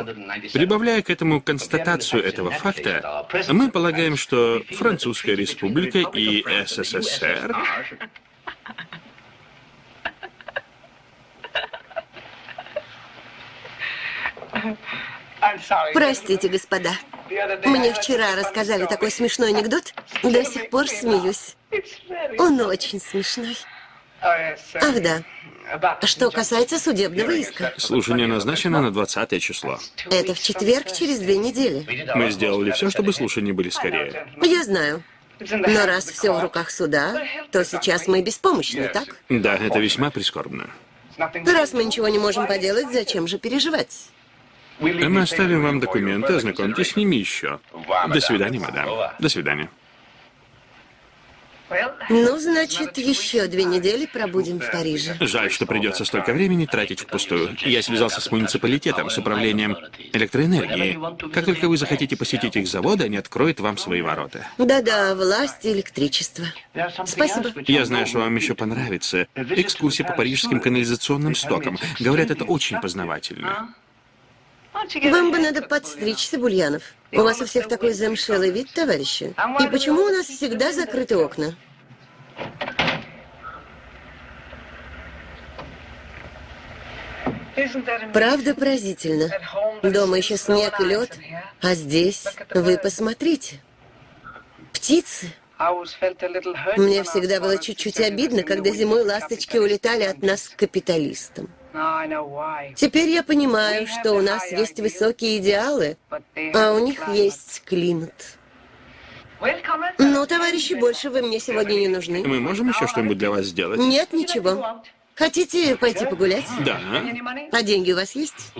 Прибавляя 0.53 1.03
к 1.03 1.11
этому 1.11 1.40
констатацию 1.40 2.23
этого 2.23 2.51
факта, 2.51 3.27
мы 3.51 3.71
полагаем, 3.71 4.16
что 4.16 4.62
Французская 4.71 5.35
республика 5.35 5.99
и 6.14 6.44
СССР 6.66 7.55
Простите, 15.94 16.48
господа. 16.48 16.92
Мне 17.64 17.92
вчера 17.92 18.34
рассказали 18.37 18.87
такой 18.87 19.11
смешной 19.11 19.50
анекдот. 19.50 19.94
До 20.22 20.44
сих 20.44 20.70
пор 20.70 20.88
смеюсь. 20.88 21.56
Он 22.38 22.61
очень 22.61 23.00
смешной. 23.00 23.56
Ах, 24.20 25.02
да. 25.02 25.22
Что 26.04 26.30
касается 26.30 26.78
судебного 26.78 27.30
иска. 27.30 27.74
Слушание 27.76 28.26
назначено 28.26 28.80
на 28.80 28.90
20 28.90 29.40
число. 29.42 29.78
Это 30.11 30.34
в 30.34 30.40
четверг 30.40 30.90
через 30.92 31.18
две 31.18 31.37
недели. 31.37 31.87
Мы 32.14 32.30
сделали 32.30 32.70
все, 32.70 32.90
чтобы 32.90 33.12
слушания 33.12 33.52
были 33.52 33.68
скорее. 33.68 34.26
Я 34.42 34.64
знаю. 34.64 35.02
Но 35.40 35.87
раз 35.87 36.06
все 36.06 36.32
в 36.32 36.42
руках 36.42 36.70
суда, 36.70 37.22
то 37.52 37.64
сейчас 37.64 38.08
мы 38.08 38.22
беспомощны, 38.22 38.88
так? 38.88 39.16
Да, 39.28 39.54
это 39.54 39.78
весьма 39.78 40.11
прискорбно. 40.11 40.68
Раз 41.16 41.72
мы 41.72 41.84
ничего 41.84 42.08
не 42.08 42.18
можем 42.18 42.46
поделать, 42.46 42.92
зачем 42.92 43.28
же 43.28 43.38
переживать? 43.38 44.08
Мы 44.80 45.20
оставим 45.20 45.62
вам 45.62 45.80
документы, 45.80 46.34
ознакомьтесь 46.34 46.92
с 46.92 46.96
ними 46.96 47.16
еще. 47.16 47.60
До 48.08 48.20
свидания, 48.20 48.60
мадам. 48.60 48.88
До 49.18 49.28
свидания. 49.28 49.68
Ну, 52.08 52.38
значит, 52.38 52.96
еще 52.96 53.46
две 53.46 53.64
недели 53.64 54.06
пробудем 54.06 54.58
в 54.58 54.70
Париже. 54.70 55.16
Жаль, 55.20 55.50
что 55.50 55.66
придется 55.66 56.04
столько 56.04 56.32
времени 56.32 56.64
тратить 56.66 57.00
впустую. 57.00 57.56
Я 57.60 57.82
связался 57.82 58.20
с 58.20 58.30
муниципалитетом, 58.30 59.10
с 59.10 59.18
управлением 59.18 59.76
электроэнергии. 60.12 60.98
Как 61.32 61.44
только 61.44 61.68
вы 61.68 61.76
захотите 61.76 62.16
посетить 62.16 62.56
их 62.56 62.66
заводы, 62.66 63.04
они 63.04 63.18
откроют 63.18 63.60
вам 63.60 63.76
свои 63.76 64.00
ворота. 64.00 64.46
Да-да, 64.56 65.14
власть 65.14 65.64
и 65.64 65.72
электричество. 65.72 66.46
Спасибо. 67.04 67.52
Я 67.66 67.84
знаю, 67.84 68.06
что 68.06 68.20
вам 68.20 68.34
еще 68.36 68.54
понравится. 68.54 69.26
Экскурсия 69.34 70.06
по 70.06 70.14
парижским 70.14 70.60
канализационным 70.60 71.34
стокам. 71.34 71.76
Говорят, 72.00 72.30
это 72.30 72.44
очень 72.44 72.80
познавательно. 72.80 73.74
Вам 75.10 75.30
бы 75.30 75.38
надо 75.38 75.62
подстричься, 75.62 76.38
Бульянов. 76.38 76.82
У 77.12 77.22
вас 77.22 77.40
у 77.40 77.46
всех 77.46 77.68
такой 77.68 77.92
замшелый 77.92 78.50
вид, 78.50 78.72
товарищи. 78.72 79.34
И 79.60 79.66
почему 79.68 80.02
у 80.02 80.08
нас 80.08 80.26
всегда 80.26 80.72
закрыты 80.72 81.16
окна? 81.16 81.56
Правда 88.12 88.54
поразительно. 88.54 89.30
Дома 89.82 90.18
еще 90.18 90.36
снег 90.36 90.80
и 90.80 90.84
лед, 90.84 91.18
А 91.60 91.74
здесь 91.74 92.24
вы 92.54 92.78
посмотрите. 92.78 93.60
Птицы. 94.72 95.32
Мне 96.76 97.02
всегда 97.02 97.40
было 97.40 97.58
чуть-чуть 97.58 98.00
обидно, 98.00 98.44
когда 98.44 98.70
зимой 98.70 99.02
ласточки 99.02 99.56
улетали 99.56 100.04
от 100.04 100.22
нас 100.22 100.48
к 100.48 100.56
капиталистам. 100.56 101.50
Теперь 102.74 103.09
я 103.11 103.22
понимаю, 103.22 103.87
что 103.87 104.12
у 104.12 104.22
нас 104.22 104.50
есть 104.50 104.81
высокие 104.81 105.38
идеалы, 105.38 105.96
а 106.54 106.72
у 106.72 106.78
них 106.78 107.09
есть 107.09 107.62
климат. 107.64 108.38
Ну, 109.98 110.26
товарищи, 110.26 110.74
больше 110.74 111.11
вы 111.11 111.22
мне 111.22 111.38
сегодня 111.38 111.74
не 111.74 111.88
нужны. 111.88 112.26
Мы 112.26 112.40
можем 112.40 112.68
еще 112.70 112.87
что-нибудь 112.87 113.18
для 113.18 113.31
вас 113.31 113.46
сделать? 113.46 113.78
Нет, 113.78 114.12
ничего. 114.12 114.83
Хотите 115.14 115.76
пойти 115.76 116.07
погулять? 116.07 116.46
Да. 116.64 116.81
А 117.52 117.62
деньги 117.62 117.92
у 117.92 117.96
вас 117.96 118.14
есть? 118.14 118.52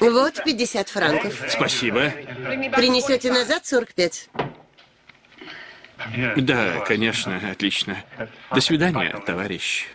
Вот 0.00 0.44
50 0.44 0.88
франков. 0.88 1.34
Спасибо. 1.48 2.12
Принесете 2.74 3.32
назад 3.32 3.66
45? 3.66 4.30
Да, 6.36 6.84
конечно, 6.86 7.40
отлично. 7.50 7.96
До 8.54 8.60
свидания, 8.60 9.14
товарищ. 9.26 9.86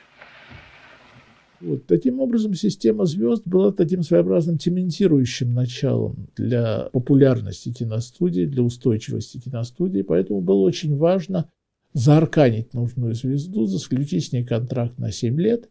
Вот. 1.61 1.85
Таким 1.85 2.19
образом, 2.19 2.55
система 2.55 3.05
звезд 3.05 3.43
была 3.45 3.71
таким 3.71 4.01
своеобразным 4.01 4.57
цементирующим 4.59 5.53
началом 5.53 6.27
для 6.35 6.89
популярности 6.91 7.71
киностудии, 7.71 8.45
для 8.45 8.63
устойчивости 8.63 9.39
киностудии, 9.39 10.01
поэтому 10.01 10.41
было 10.41 10.61
очень 10.61 10.97
важно 10.97 11.49
заарканить 11.93 12.73
нужную 12.73 13.13
звезду, 13.13 13.65
заключить 13.65 14.25
с 14.25 14.31
ней 14.31 14.43
контракт 14.43 14.97
на 14.97 15.11
7 15.11 15.39
лет 15.39 15.69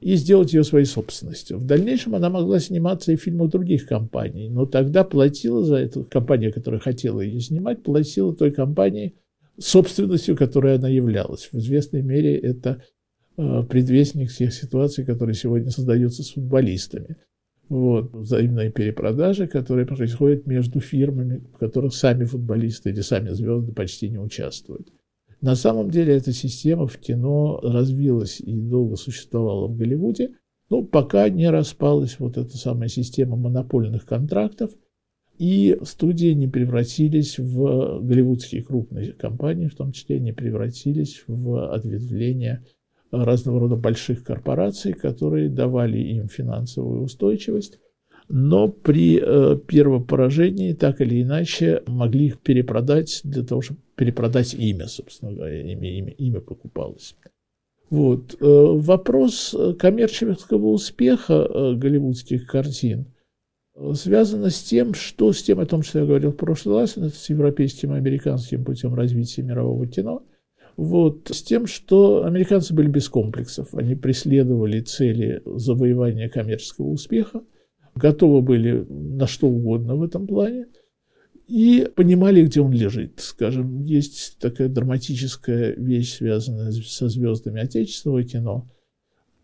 и 0.00 0.14
сделать 0.14 0.52
ее 0.52 0.64
своей 0.64 0.84
собственностью. 0.84 1.58
В 1.58 1.64
дальнейшем 1.64 2.14
она 2.14 2.28
могла 2.28 2.60
сниматься 2.60 3.12
и 3.12 3.16
в 3.16 3.22
фильмах 3.22 3.50
других 3.50 3.86
компаний, 3.86 4.48
но 4.48 4.66
тогда 4.66 5.02
платила 5.02 5.64
за 5.64 5.76
эту 5.76 6.04
компания, 6.04 6.52
которая 6.52 6.80
хотела 6.80 7.20
ее 7.20 7.40
снимать, 7.40 7.82
платила 7.82 8.34
той 8.34 8.50
компании 8.50 9.14
собственностью, 9.58 10.36
которой 10.36 10.76
она 10.76 10.88
являлась. 10.88 11.48
В 11.52 11.54
известной 11.54 12.02
мере 12.02 12.36
это 12.36 12.82
Э, 13.38 13.62
предвестник 13.62 14.30
всех 14.30 14.52
ситуаций, 14.52 15.04
которые 15.04 15.34
сегодня 15.34 15.70
создаются 15.70 16.22
с 16.22 16.32
футболистами. 16.32 17.16
Вот, 17.68 18.12
взаимные 18.14 18.70
перепродажи, 18.70 19.46
которые 19.46 19.86
происходят 19.86 20.46
между 20.46 20.80
фирмами, 20.80 21.42
в 21.54 21.58
которых 21.58 21.94
сами 21.94 22.24
футболисты 22.24 22.90
или 22.90 23.00
сами 23.00 23.30
звезды 23.30 23.72
почти 23.72 24.10
не 24.10 24.18
участвуют. 24.18 24.92
На 25.40 25.56
самом 25.56 25.90
деле 25.90 26.14
эта 26.14 26.32
система 26.32 26.86
в 26.86 26.98
кино 26.98 27.58
развилась 27.62 28.40
и 28.40 28.60
долго 28.60 28.96
существовала 28.96 29.66
в 29.66 29.76
Голливуде, 29.76 30.34
но 30.68 30.82
пока 30.82 31.28
не 31.30 31.48
распалась 31.48 32.18
вот 32.18 32.36
эта 32.36 32.56
самая 32.58 32.88
система 32.88 33.36
монопольных 33.36 34.04
контрактов, 34.04 34.72
и 35.38 35.78
студии 35.82 36.32
не 36.32 36.48
превратились 36.48 37.38
в 37.38 38.00
голливудские 38.00 38.62
крупные 38.62 39.12
компании, 39.12 39.68
в 39.68 39.74
том 39.74 39.92
числе 39.92 40.20
не 40.20 40.32
превратились 40.32 41.24
в 41.26 41.72
ответвление 41.72 42.64
разного 43.10 43.60
рода 43.60 43.76
больших 43.76 44.24
корпораций, 44.24 44.92
которые 44.92 45.48
давали 45.48 45.98
им 45.98 46.28
финансовую 46.28 47.02
устойчивость, 47.02 47.78
но 48.28 48.68
при 48.68 49.20
э, 49.20 49.58
первом 49.66 50.06
поражении 50.06 50.72
так 50.72 51.00
или 51.00 51.22
иначе 51.22 51.82
могли 51.86 52.26
их 52.26 52.40
перепродать 52.40 53.20
для 53.24 53.42
того, 53.42 53.60
чтобы 53.60 53.80
перепродать 53.96 54.54
имя, 54.54 54.86
собственно 54.86 55.32
говоря, 55.32 55.60
имя, 55.60 55.98
имя, 55.98 56.12
имя 56.12 56.40
покупалось. 56.40 57.14
Вот. 57.90 58.34
Э, 58.40 58.46
вопрос 58.46 59.54
коммерческого 59.78 60.68
успеха 60.68 61.34
э, 61.34 61.74
голливудских 61.74 62.46
картин 62.46 63.11
связано 63.94 64.50
с 64.50 64.62
тем, 64.62 64.94
что 64.94 65.32
с 65.32 65.42
тем, 65.42 65.60
о 65.60 65.66
том, 65.66 65.82
что 65.82 66.00
я 66.00 66.06
говорил 66.06 66.32
в 66.32 66.36
прошлый 66.36 66.80
раз, 66.80 66.96
с 66.96 67.28
европейским 67.30 67.94
и 67.94 67.98
американским 67.98 68.64
путем 68.64 68.94
развития 68.94 69.42
мирового 69.42 69.86
кино– 69.86 70.22
вот, 70.76 71.28
с 71.30 71.42
тем, 71.42 71.66
что 71.66 72.24
американцы 72.24 72.74
были 72.74 72.88
без 72.88 73.08
комплексов. 73.08 73.74
Они 73.74 73.94
преследовали 73.94 74.80
цели 74.80 75.42
завоевания 75.44 76.28
коммерческого 76.28 76.88
успеха, 76.88 77.42
готовы 77.94 78.40
были 78.40 78.86
на 78.88 79.26
что 79.26 79.48
угодно 79.48 79.96
в 79.96 80.02
этом 80.02 80.26
плане 80.26 80.66
и 81.46 81.88
понимали, 81.94 82.44
где 82.46 82.60
он 82.60 82.72
лежит. 82.72 83.20
Скажем, 83.20 83.84
есть 83.84 84.38
такая 84.40 84.68
драматическая 84.68 85.74
вещь, 85.74 86.16
связанная 86.16 86.72
со 86.72 87.08
звездами 87.08 87.60
отечественного 87.60 88.22
кино, 88.22 88.66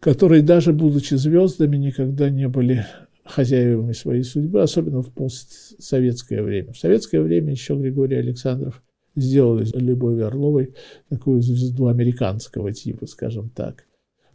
которые 0.00 0.42
даже 0.42 0.72
будучи 0.72 1.14
звездами 1.14 1.76
никогда 1.76 2.30
не 2.30 2.48
были 2.48 2.86
хозяевами 3.28 3.92
своей 3.92 4.24
судьбы, 4.24 4.62
особенно 4.62 5.02
в 5.02 5.12
постсоветское 5.12 6.42
время. 6.42 6.72
В 6.72 6.78
советское 6.78 7.20
время 7.20 7.52
еще 7.52 7.76
Григорий 7.76 8.16
Александров 8.16 8.82
сделали 9.14 9.64
из 9.64 9.74
Любови 9.74 10.22
Орловой 10.22 10.74
такую 11.08 11.42
звезду 11.42 11.88
американского 11.88 12.72
типа, 12.72 13.06
скажем 13.06 13.50
так. 13.50 13.84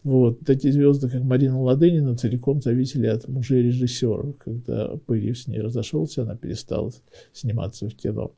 Вот. 0.04 0.42
Такие 0.42 0.74
звезды, 0.74 1.10
как 1.10 1.24
Марина 1.24 1.62
Ладынина, 1.62 2.18
целиком 2.18 2.62
зависели 2.62 3.08
от 3.08 3.28
мужей 3.28 3.64
режиссера. 3.64 4.34
Когда 4.34 4.98
Пырьев 5.06 5.38
с 5.38 5.48
ней 5.48 5.62
разошелся, 5.62 6.24
она 6.24 6.36
перестала 6.36 6.92
сниматься 7.32 7.88
в 7.88 7.96
кино. 7.96 8.36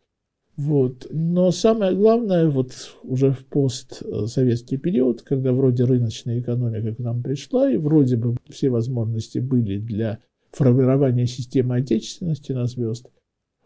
Вот. 0.57 1.07
Но 1.09 1.51
самое 1.51 1.95
главное, 1.95 2.47
вот 2.49 2.71
уже 3.03 3.31
в 3.31 3.45
постсоветский 3.45 4.77
период, 4.77 5.21
когда 5.23 5.51
вроде 5.51 5.83
рыночная 5.83 6.39
экономика 6.39 6.95
к 6.95 6.99
нам 6.99 7.23
пришла, 7.23 7.69
и 7.69 7.77
вроде 7.77 8.15
бы 8.15 8.37
все 8.49 8.69
возможности 8.69 9.39
были 9.39 9.79
для 9.79 10.19
формирования 10.55 11.27
системы 11.27 11.77
отечественности 11.77 12.51
на 12.51 12.65
звезд, 12.65 13.07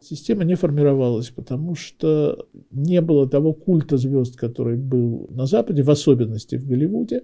Система 0.01 0.45
не 0.45 0.55
формировалась, 0.55 1.29
потому 1.29 1.75
что 1.75 2.47
не 2.71 3.01
было 3.01 3.27
того 3.27 3.53
культа 3.53 3.97
звезд, 3.97 4.37
который 4.37 4.77
был 4.77 5.27
на 5.29 5.45
Западе, 5.45 5.83
в 5.83 5.89
особенности 5.89 6.55
в 6.55 6.65
Голливуде. 6.65 7.23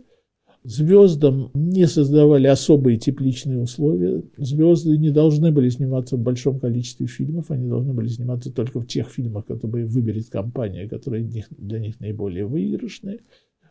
Звездам 0.64 1.52
не 1.54 1.88
создавали 1.88 2.48
особые 2.48 2.98
тепличные 2.98 3.62
условия. 3.62 4.24
Звезды 4.38 4.98
не 4.98 5.12
должны 5.12 5.52
были 5.52 5.70
сниматься 5.70 6.18
в 6.18 6.22
большом 6.22 6.60
количестве 6.60 7.06
фильмов, 7.06 7.50
они 7.52 7.68
должны 7.68 7.94
были 7.94 8.08
сниматься 8.08 8.52
только 8.52 8.80
в 8.80 8.88
тех 8.88 9.08
фильмах, 9.10 9.46
которые 9.46 9.86
выберет 9.86 10.30
компания, 10.30 10.90
которые 10.90 11.24
для 11.24 11.80
них 11.80 12.00
наиболее 12.00 12.46
выигрышные. 12.46 13.20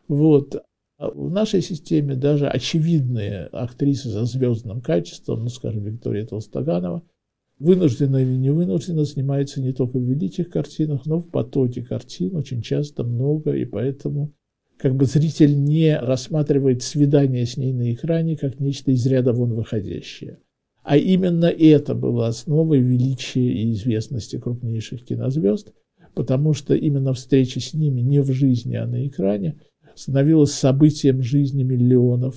Вот. 0.07 0.63
А 0.97 1.09
в 1.09 1.29
нашей 1.29 1.61
системе 1.61 2.15
даже 2.15 2.47
очевидные 2.47 3.45
актрисы 3.47 4.09
со 4.09 4.25
звездным 4.25 4.81
качеством, 4.81 5.41
ну, 5.43 5.49
скажем, 5.49 5.83
Виктория 5.83 6.25
Толстоганова– 6.25 7.03
вынужденно 7.59 8.17
или 8.17 8.35
не 8.35 8.51
вынужденно 8.51 9.05
снимается 9.05 9.61
не 9.61 9.73
только 9.73 9.97
в 9.97 10.03
великих 10.03 10.49
картинах, 10.49 11.05
но 11.05 11.19
в 11.19 11.29
потоке 11.29 11.83
картин 11.83 12.35
очень 12.35 12.61
часто 12.61 13.03
много, 13.03 13.53
и 13.53 13.65
поэтому 13.65 14.33
как 14.77 14.95
бы 14.95 15.05
зритель 15.05 15.63
не 15.63 15.97
рассматривает 15.97 16.83
свидание 16.83 17.45
с 17.45 17.55
ней 17.55 17.73
на 17.73 17.93
экране 17.93 18.35
как 18.35 18.59
нечто 18.59 18.91
из 18.91 19.05
ряда 19.05 19.31
вон 19.31 19.53
выходящее. 19.53 20.39
А 20.83 20.97
именно 20.97 21.45
это 21.45 21.95
было 21.95 22.27
основой 22.27 22.79
величия 22.79 23.51
и 23.51 23.73
известности 23.73 24.37
крупнейших 24.37 25.03
кинозвезд, 25.05 25.73
потому 26.13 26.53
что 26.53 26.75
именно 26.75 27.13
встреча 27.13 27.59
с 27.59 27.73
ними 27.73 28.01
не 28.01 28.21
в 28.21 28.31
жизни, 28.31 28.75
а 28.75 28.85
на 28.85 29.07
экране 29.07 29.59
становилась 29.95 30.51
событием 30.51 31.23
жизни 31.23 31.63
миллионов 31.63 32.35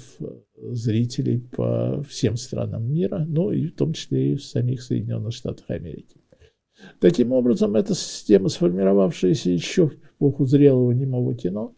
зрителей 0.56 1.40
по 1.40 2.02
всем 2.08 2.36
странам 2.36 2.90
мира, 2.90 3.24
ну 3.28 3.50
и 3.50 3.66
в 3.66 3.74
том 3.74 3.92
числе 3.92 4.32
и 4.32 4.36
в 4.36 4.44
самих 4.44 4.82
Соединенных 4.82 5.32
Штатах 5.32 5.64
Америки. 5.68 6.16
Таким 7.00 7.32
образом, 7.32 7.74
эта 7.74 7.94
система, 7.94 8.48
сформировавшаяся 8.48 9.50
еще 9.50 9.88
в 9.88 9.94
эпоху 9.94 10.44
зрелого 10.44 10.92
немого 10.92 11.34
кино, 11.34 11.74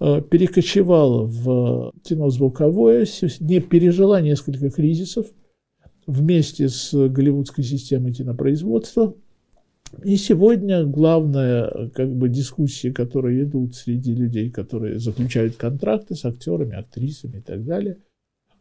э, 0.00 0.20
перекочевала 0.22 1.24
в 1.24 1.92
кино 2.02 2.30
звуковое, 2.30 3.06
не 3.40 3.60
пережила 3.60 4.20
несколько 4.20 4.70
кризисов 4.70 5.26
вместе 6.06 6.68
с 6.68 6.92
голливудской 6.92 7.62
системой 7.62 8.12
кинопроизводства. 8.12 9.14
И 10.02 10.16
сегодня 10.16 10.84
главная 10.84 11.90
как 11.90 12.14
бы, 12.14 12.28
дискуссия, 12.28 12.92
которые 12.92 13.44
идут 13.44 13.74
среди 13.74 14.14
людей, 14.14 14.50
которые 14.50 14.98
заключают 14.98 15.56
контракты 15.56 16.14
с 16.14 16.24
актерами, 16.24 16.76
актрисами 16.76 17.38
и 17.38 17.42
так 17.42 17.64
далее– 17.64 17.98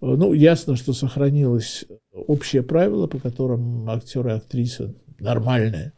ну, 0.02 0.34
ясно, 0.34 0.76
что 0.76 0.94
сохранилось 0.94 1.86
общее 2.14 2.64
правило, 2.64 3.08
по 3.08 3.20
которым 3.20 3.90
актеры 3.90 4.32
и 4.32 4.34
актрисы 4.34 4.96
нормальные 5.20 5.94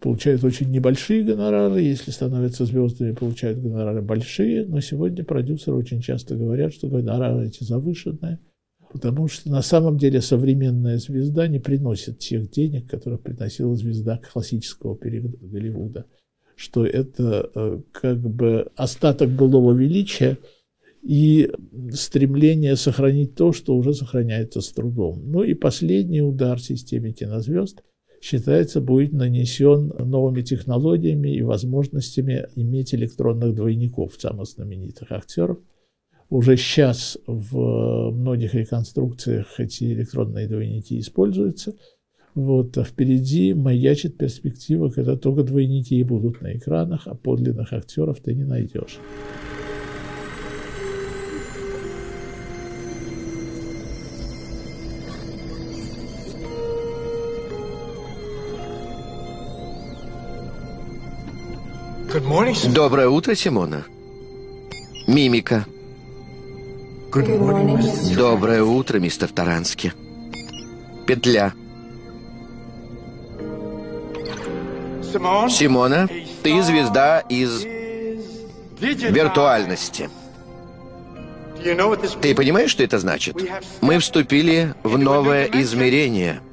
получают 0.00 0.42
очень 0.44 0.70
небольшие 0.70 1.22
гонорары, 1.22 1.82
если 1.82 2.10
становятся 2.10 2.64
звездами, 2.64 3.12
получают 3.12 3.58
гонорары 3.58 4.00
большие, 4.00 4.64
но 4.66 4.80
сегодня 4.80 5.24
продюсеры 5.24 5.76
очень 5.76 6.00
часто 6.00 6.36
говорят, 6.36 6.72
что 6.72 6.88
гонорары 6.88 7.46
эти 7.46 7.62
завышенные, 7.62 8.40
потому 8.92 9.28
что 9.28 9.50
на 9.50 9.62
самом 9.62 9.98
деле 9.98 10.20
современная 10.20 10.98
звезда 10.98 11.46
не 11.48 11.58
приносит 11.58 12.18
тех 12.18 12.50
денег, 12.50 12.90
которых 12.90 13.22
приносила 13.22 13.74
звезда 13.76 14.20
классического 14.32 14.96
периода 14.96 15.36
Голливуда, 15.40 16.06
что 16.56 16.84
это 16.84 17.50
э, 17.54 17.80
как 17.92 18.20
бы 18.20 18.70
остаток 18.76 19.30
былого 19.30 19.72
величия– 19.72 20.38
и 21.02 21.50
стремление 21.92 22.76
сохранить 22.76 23.34
то, 23.34 23.52
что 23.52 23.76
уже 23.76 23.94
сохраняется 23.94 24.60
с 24.60 24.70
трудом. 24.70 25.22
Ну 25.24 25.42
и 25.42 25.54
последний 25.54 26.22
удар 26.22 26.60
системе 26.60 27.12
кинозвезд 27.12 27.82
считается 28.20 28.80
будет 28.80 29.12
нанесен 29.12 29.92
новыми 29.98 30.42
технологиями 30.42 31.34
и 31.34 31.42
возможностями 31.42 32.46
иметь 32.54 32.94
электронных 32.94 33.54
двойников 33.54 34.14
самых 34.18 34.46
знаменитых 34.46 35.10
актеров. 35.10 35.58
Уже 36.30 36.56
сейчас 36.56 37.18
в 37.26 38.12
многих 38.12 38.54
реконструкциях 38.54 39.58
эти 39.58 39.92
электронные 39.92 40.46
двойники 40.46 41.00
используются. 41.00 41.74
Вот, 42.36 42.78
а 42.78 42.84
впереди 42.84 43.52
маячит 43.52 44.16
перспектива, 44.16 44.90
когда 44.90 45.16
только 45.16 45.42
двойники 45.42 45.98
и 45.98 46.04
будут 46.04 46.40
на 46.40 46.56
экранах, 46.56 47.08
а 47.08 47.16
подлинных 47.16 47.72
актеров 47.72 48.20
ты 48.20 48.34
не 48.34 48.44
найдешь. 48.44 49.00
Доброе 62.72 63.08
утро, 63.08 63.34
Симона. 63.34 63.84
Мимика. 65.08 65.66
Доброе 67.12 68.62
утро, 68.62 68.98
мистер 68.98 69.28
Тарански. 69.28 69.92
Петля. 71.06 71.52
Симона, 75.48 76.08
ты 76.42 76.62
звезда 76.62 77.20
из 77.20 77.64
виртуальности. 78.80 80.08
Ты 82.22 82.34
понимаешь, 82.34 82.70
что 82.70 82.84
это 82.84 82.98
значит? 82.98 83.36
Мы 83.80 83.98
вступили 83.98 84.74
в 84.82 84.96
новое 84.96 85.46
измерение– 85.46 86.40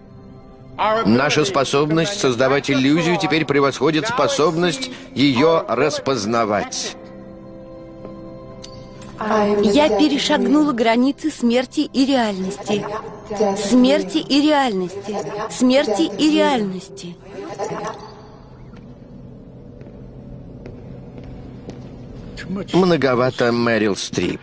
Наша 1.05 1.43
способность 1.43 2.19
создавать 2.19 2.69
иллюзию 2.69 3.17
теперь 3.17 3.45
превосходит 3.45 4.07
способность 4.07 4.91
ее 5.15 5.65
распознавать. 5.67 6.95
Я 9.19 9.89
перешагнула 9.97 10.73
границы 10.73 11.31
смерти 11.31 11.81
и 11.81 12.05
реальности. 12.05 12.85
Смерти 13.57 14.17
и 14.17 14.41
реальности. 14.41 15.17
Смерти 15.49 16.03
и 16.03 16.31
реальности. 16.31 17.15
Многовато 22.73 23.51
Мэрил 23.51 23.95
Стрип. 23.95 24.41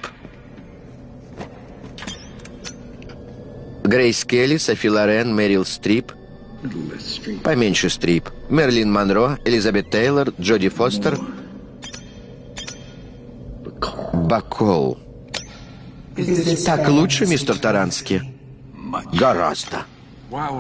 Грейс 3.83 4.25
Келли, 4.25 4.57
Софи 4.57 4.91
Лорен, 4.91 5.35
Мэрил 5.35 5.65
Стрип– 5.65 6.13
Поменьше 7.43 7.91
стрип. 7.91 8.31
Мерлин 8.49 8.91
Монро, 8.91 9.39
Элизабет 9.45 9.91
Тейлор, 9.91 10.33
Джоди 10.41 10.69
Фостер. 10.69 11.19
Бакол. 14.25 14.99
Так 16.65 16.89
лучше, 16.89 17.27
мистер 17.27 17.59
Тарански? 17.59 18.23
Гораздо. 19.13 19.85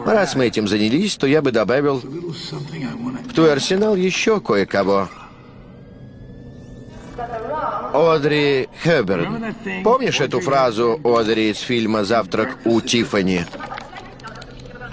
Раз 0.05 0.35
мы 0.35 0.47
этим 0.47 0.69
занялись, 0.69 1.17
то 1.17 1.27
я 1.27 1.41
бы 1.41 1.51
добавил 1.51 1.97
в 1.99 3.33
твой 3.35 3.53
арсенал 3.53 3.97
еще 3.97 4.41
кое-кого. 4.41 5.09
Одри 7.95 8.69
Хеберн. 8.83 9.55
Помнишь 9.83 10.21
эту 10.21 10.41
фразу 10.41 11.01
Одри 11.03 11.51
из 11.51 11.59
фильма 11.61 12.05
«Завтрак 12.05 12.59
у 12.65 12.81
Тиффани»? 12.81 13.47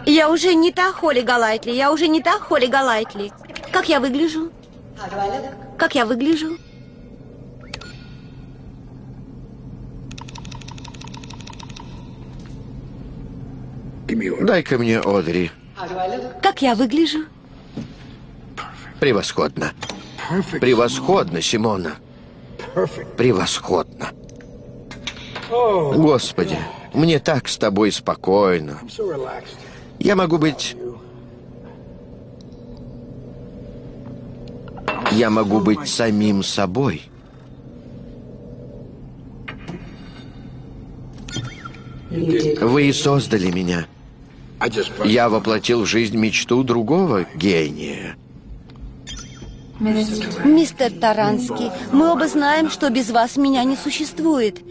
Я 0.05 0.29
уже 0.29 0.55
не 0.55 0.71
та 0.71 0.91
Холли 0.93 1.21
Галайтли, 1.21 1.71
я 1.71 1.91
уже 1.91 2.07
не 2.07 2.21
та 2.21 2.39
Холли 2.39 2.67
Галайтли. 2.67 3.31
Как 3.71 3.89
я 3.89 3.99
выгляжу? 3.99 4.51
Как 5.77 5.95
я 5.95 6.05
выгляжу? 6.05 6.57
Дай-ка 14.41 14.77
мне 14.77 14.99
Одри. 14.99 15.51
Как 16.41 16.61
я 16.61 16.75
выгляжу? 16.75 17.25
Превосходно. 18.99 19.73
Превосходно, 20.59 21.41
Симона. 21.41 21.95
Превосходно. 23.17 24.11
Господи, 25.49 26.57
мне 26.93 27.19
так 27.19 27.47
с 27.47 27.57
тобой 27.57 27.91
спокойно. 27.91 28.79
Я 29.99 30.15
могу 30.15 30.37
быть... 30.37 30.75
Я 35.11 35.29
могу 35.29 35.59
быть 35.59 35.89
самим 35.89 36.41
собой. 36.41 37.11
Вы 42.09 42.87
и 42.87 42.93
создали 42.93 43.51
меня. 43.51 43.87
Я 45.05 45.29
воплотил 45.29 45.83
в 45.83 45.85
жизнь 45.85 46.17
мечту 46.17 46.63
другого 46.63 47.25
гения. 47.35 48.15
Мистер 49.79 50.91
Таранский, 50.91 51.71
мы 51.91 52.11
оба 52.11 52.27
знаем, 52.27 52.69
что 52.69 52.89
без 52.91 53.09
вас 53.09 53.35
меня 53.37 53.63
не 53.63 53.75
существует. 53.75 54.61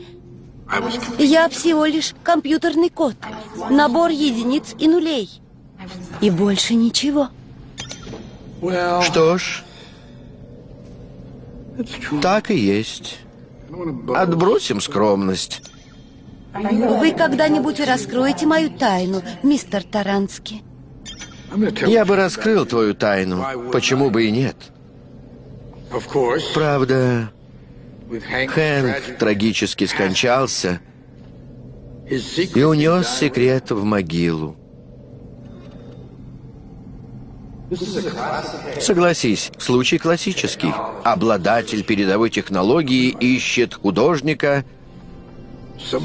Я 1.19 1.49
всего 1.49 1.85
лишь 1.85 2.15
компьютерный 2.23 2.91
код, 2.91 3.17
набор 3.71 4.11
единиц 4.11 4.75
и 4.79 4.87
нулей. 4.87 5.29
И 6.21 6.31
больше 6.31 6.75
ничего. 6.75 7.29
Что 9.03 9.39
ж, 9.39 9.65
так 12.23 12.51
и 12.51 12.57
есть. 12.57 13.19
Отбросим 14.15 14.81
скромность. 14.81 15.63
Вы 16.53 17.13
когда-нибудь 17.13 17.81
раскроете 17.81 18.47
мою 18.47 18.71
тайну, 18.71 19.23
мистер 19.43 19.85
Таранский? 19.85 20.63
Я 21.87 22.05
бы 22.05 22.17
раскрыл 22.17 22.67
твою 22.67 22.95
тайну. 22.95 23.45
Почему 23.73 24.11
бы 24.11 24.27
и 24.27 24.31
нет? 24.31 24.57
Правда, 26.55 27.31
Хэнк 28.11 29.19
трагически 29.19 29.85
скончался 29.87 30.81
и 32.09 32.63
унес 32.63 33.09
секрет 33.09 33.71
в 33.71 33.85
могилу. 33.85 34.57
Согласись, 38.81 39.53
случай 39.59 39.99
классический. 39.99 40.73
Обладатель 41.05 41.85
передовой 41.85 42.31
технологии 42.31 43.11
ищет 43.11 43.75
художника, 43.75 44.65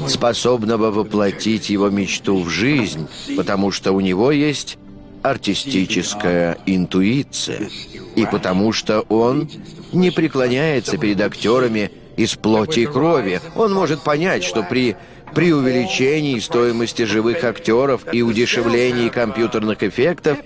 способного 0.08 0.90
воплотить 0.90 1.70
его 1.70 1.90
мечту 1.90 2.42
в 2.42 2.48
жизнь, 2.48 3.08
потому 3.36 3.70
что 3.70 3.92
у 3.92 4.00
него 4.00 4.32
есть 4.32 4.78
артистическая 5.22 6.58
интуиция, 6.66 7.68
и 8.14 8.26
потому 8.26 8.72
что 8.72 9.00
он 9.00 9.48
не 9.92 10.10
преклоняется 10.10 10.98
перед 10.98 11.20
актерами 11.20 11.90
из 12.16 12.34
плоти 12.34 12.80
и 12.80 12.86
крови. 12.86 13.40
Он 13.56 13.72
может 13.72 14.02
понять, 14.02 14.44
что 14.44 14.62
при 14.62 14.96
при 15.34 15.52
увеличении 15.52 16.38
стоимости 16.38 17.02
живых 17.02 17.44
актеров 17.44 18.06
и 18.12 18.22
удешевлении 18.22 19.08
компьютерных 19.08 19.82
эффектов 19.82 20.38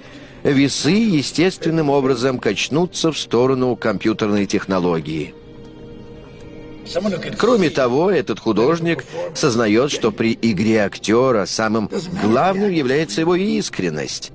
весы 0.42 0.90
естественным 0.90 1.90
образом 1.90 2.38
качнутся 2.38 3.12
в 3.12 3.18
сторону 3.18 3.76
компьютерной 3.76 4.46
технологии. 4.46 5.34
Кроме 7.38 7.70
того, 7.70 8.10
этот 8.10 8.40
художник 8.40 9.04
сознает, 9.34 9.90
что 9.90 10.10
при 10.12 10.38
игре 10.40 10.84
актера 10.84 11.46
самым 11.46 11.90
главным 12.22 12.70
является 12.70 13.20
его 13.20 13.34
искренность. 13.34 14.32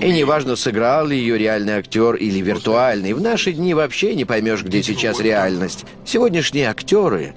И 0.00 0.12
неважно, 0.12 0.56
сыграл 0.56 1.06
ли 1.06 1.18
ее 1.18 1.36
реальный 1.36 1.74
актер 1.74 2.14
или 2.14 2.40
виртуальный, 2.40 3.12
в 3.12 3.20
наши 3.20 3.52
дни 3.52 3.74
вообще 3.74 4.14
не 4.14 4.24
поймешь, 4.24 4.62
где 4.62 4.82
сейчас 4.82 5.20
реальность. 5.20 5.84
Сегодняшние 6.04 6.68
актеры 6.70 7.34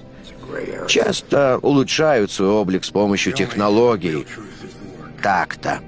часто 0.88 1.58
улучшают 1.60 2.30
свой 2.30 2.48
облик 2.48 2.84
с 2.84 2.90
помощью 2.90 3.32
технологий. 3.32 4.26
Так-то. 5.22 5.80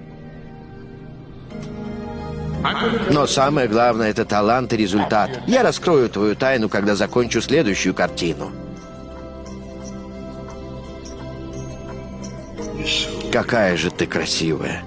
Но 3.11 3.27
самое 3.27 3.69
главное— 3.69 4.11
это 4.11 4.25
талант 4.25 4.73
и 4.73 4.77
результат. 4.77 5.31
Я 5.47 5.63
раскрою 5.63 6.09
твою 6.09 6.37
тайну, 6.37 6.69
когда 6.69 6.95
закончу 6.95 7.41
следующую 7.41 7.95
картину. 7.95 8.53
Какая 13.33 13.77
же 13.77 13.91
ты 13.91 14.07
красивая. 14.07 14.85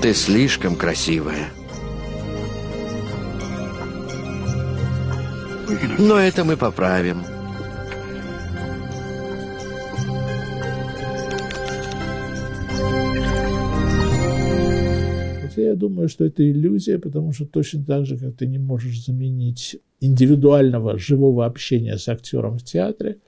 Ты 0.00 0.14
слишком 0.14 0.76
красивая. 0.76 1.50
Но 5.98 6.18
это 6.18 6.44
мы 6.44 6.56
поправим. 6.56 7.31
Хотя 15.54 15.68
я 15.68 15.74
думаю, 15.74 16.08
что 16.08 16.24
это 16.24 16.50
иллюзия, 16.50 16.98
потому 16.98 17.32
что 17.32 17.44
точно 17.44 17.84
так 17.84 18.06
же, 18.06 18.16
как 18.16 18.36
ты 18.36 18.46
не 18.46 18.58
можешь 18.58 19.04
заменить 19.04 19.76
индивидуального 20.00 20.98
живого 20.98 21.44
общения 21.44 21.98
с 21.98 22.08
актером 22.08 22.58
в 22.58 22.64
театре, 22.64 23.18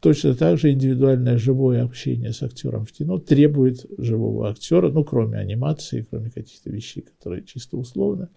точно 0.00 0.34
так 0.34 0.58
же 0.58 0.72
индивидуальное 0.72 1.36
живое 1.36 1.84
общение 1.84 2.32
с 2.32 2.42
актером 2.42 2.86
в 2.86 2.92
кино 2.92 3.18
требует 3.18 3.84
живого 3.98 4.48
актера, 4.48 4.90
ну, 4.90 5.04
кроме 5.04 5.38
анимации, 5.38 6.06
кроме 6.08 6.30
каких-то 6.30 6.70
вещей, 6.70 7.02
которые 7.02 7.44
чисто 7.44 7.76
условно. 7.76 8.30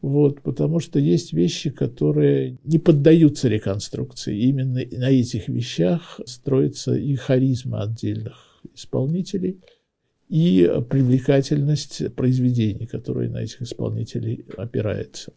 Вот, 0.00 0.42
потому 0.42 0.78
что 0.78 1.00
есть 1.00 1.32
вещи, 1.32 1.70
которые 1.70 2.58
не 2.62 2.78
поддаются 2.78 3.48
реконструкции. 3.48 4.38
Именно 4.38 4.82
на 4.92 5.10
этих 5.10 5.48
вещах 5.48 6.20
строится 6.24 6.94
и 6.94 7.16
харизма 7.16 7.82
отдельных 7.82 8.62
исполнителей– 8.74 9.60
и 10.28 10.70
привлекательность 10.88 12.14
произведений, 12.14 12.86
которые 12.86 13.30
на 13.30 13.42
этих 13.42 13.62
исполнителей 13.62 14.44
опирается. 14.56 15.32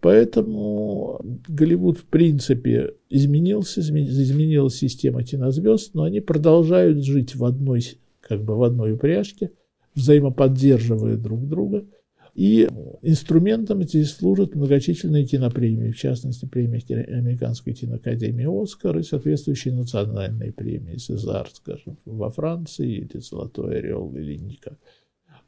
Поэтому 0.00 1.20
Голливуд, 1.48 1.98
в 1.98 2.04
принципе, 2.04 2.94
изменился, 3.08 3.80
изменилась 3.80 4.74
система 4.74 5.22
кинозвезд, 5.22 5.94
но 5.94 6.02
они 6.02 6.20
продолжают 6.20 7.04
жить 7.04 7.36
в 7.36 7.44
одной, 7.44 7.82
как 8.20 8.42
бы 8.42 8.56
в 8.56 8.64
одной 8.64 8.92
упряжке, 8.92 9.52
взаимоподдерживая 9.94 11.16
друг 11.16 11.48
друга– 11.48 11.84
и 12.34 12.66
инструментом 13.02 13.82
здесь 13.82 14.12
служат 14.12 14.54
многочисленные 14.54 15.26
кинопремии, 15.26 15.90
в 15.90 15.98
частности, 15.98 16.46
премия 16.46 16.80
Американской 17.04 17.74
киноакадемии 17.74 18.62
«Оскар» 18.62 18.98
и 18.98 19.02
соответствующие 19.02 19.74
национальные 19.74 20.52
премии 20.52 20.96
«Сезар», 20.96 21.48
скажем, 21.52 21.98
во 22.06 22.30
Франции, 22.30 22.90
или 22.90 23.18
«Золотой 23.18 23.78
орел», 23.78 24.14
или 24.16 24.36
«Ника» 24.36 24.78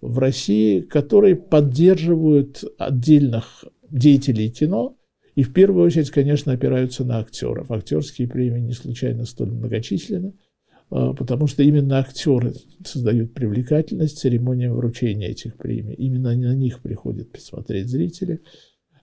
в 0.01 0.19
России, 0.19 0.81
которые 0.81 1.37
поддерживают 1.37 2.63
отдельных 2.77 3.65
деятелей 3.91 4.51
кино, 4.51 4.99
и 5.35 5.43
в 5.43 5.53
первую 5.53 5.87
очередь, 5.87 6.11
конечно, 6.11 6.53
опираются 6.53 7.05
на 7.05 7.19
актеров. 7.19 7.71
Актерские 7.71 8.29
премии 8.29 8.61
не 8.61 8.73
случайно 8.73 9.25
столь 9.25 9.53
многочисленны. 9.53 10.35
А, 10.97 11.13
потому 11.13 11.49
что 11.49 11.65
именно 11.65 11.99
актеры 11.99 12.55
создают 12.85 13.35
привлекательность 13.35 14.17
церемониям 14.17 14.75
вручения 14.75 15.27
этих 15.27 15.57
премий. 15.57 15.95
Именно 15.95 16.37
на 16.37 16.55
них 16.55 16.79
приходят 16.79 17.33
посмотреть 17.33 17.89
зрители, 17.89 18.43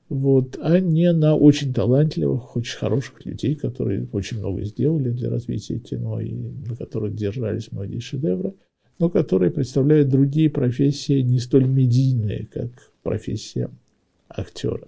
вот, 0.08 0.58
а 0.62 0.80
не 0.80 1.12
на 1.12 1.36
очень 1.36 1.74
талантливых, 1.74 2.56
очень 2.56 2.78
хороших 2.78 3.26
людей, 3.26 3.56
которые 3.56 4.08
очень 4.14 4.40
много 4.40 4.64
сделали 4.64 5.10
для 5.10 5.30
развития 5.30 5.80
кино 5.80 6.22
и 6.22 6.32
на 6.32 6.78
которых 6.78 7.14
держались 7.14 7.74
многие 7.74 8.00
шедевры, 8.00 8.54
но 8.98 9.10
которые 9.10 9.52
представляют 9.52 10.08
другие 10.08 10.50
профессии, 10.50 11.20
не 11.20 11.40
столь 11.40 11.66
медийные, 11.66 12.48
как 12.54 12.70
профессия 13.04 13.70
актера. 14.30 14.88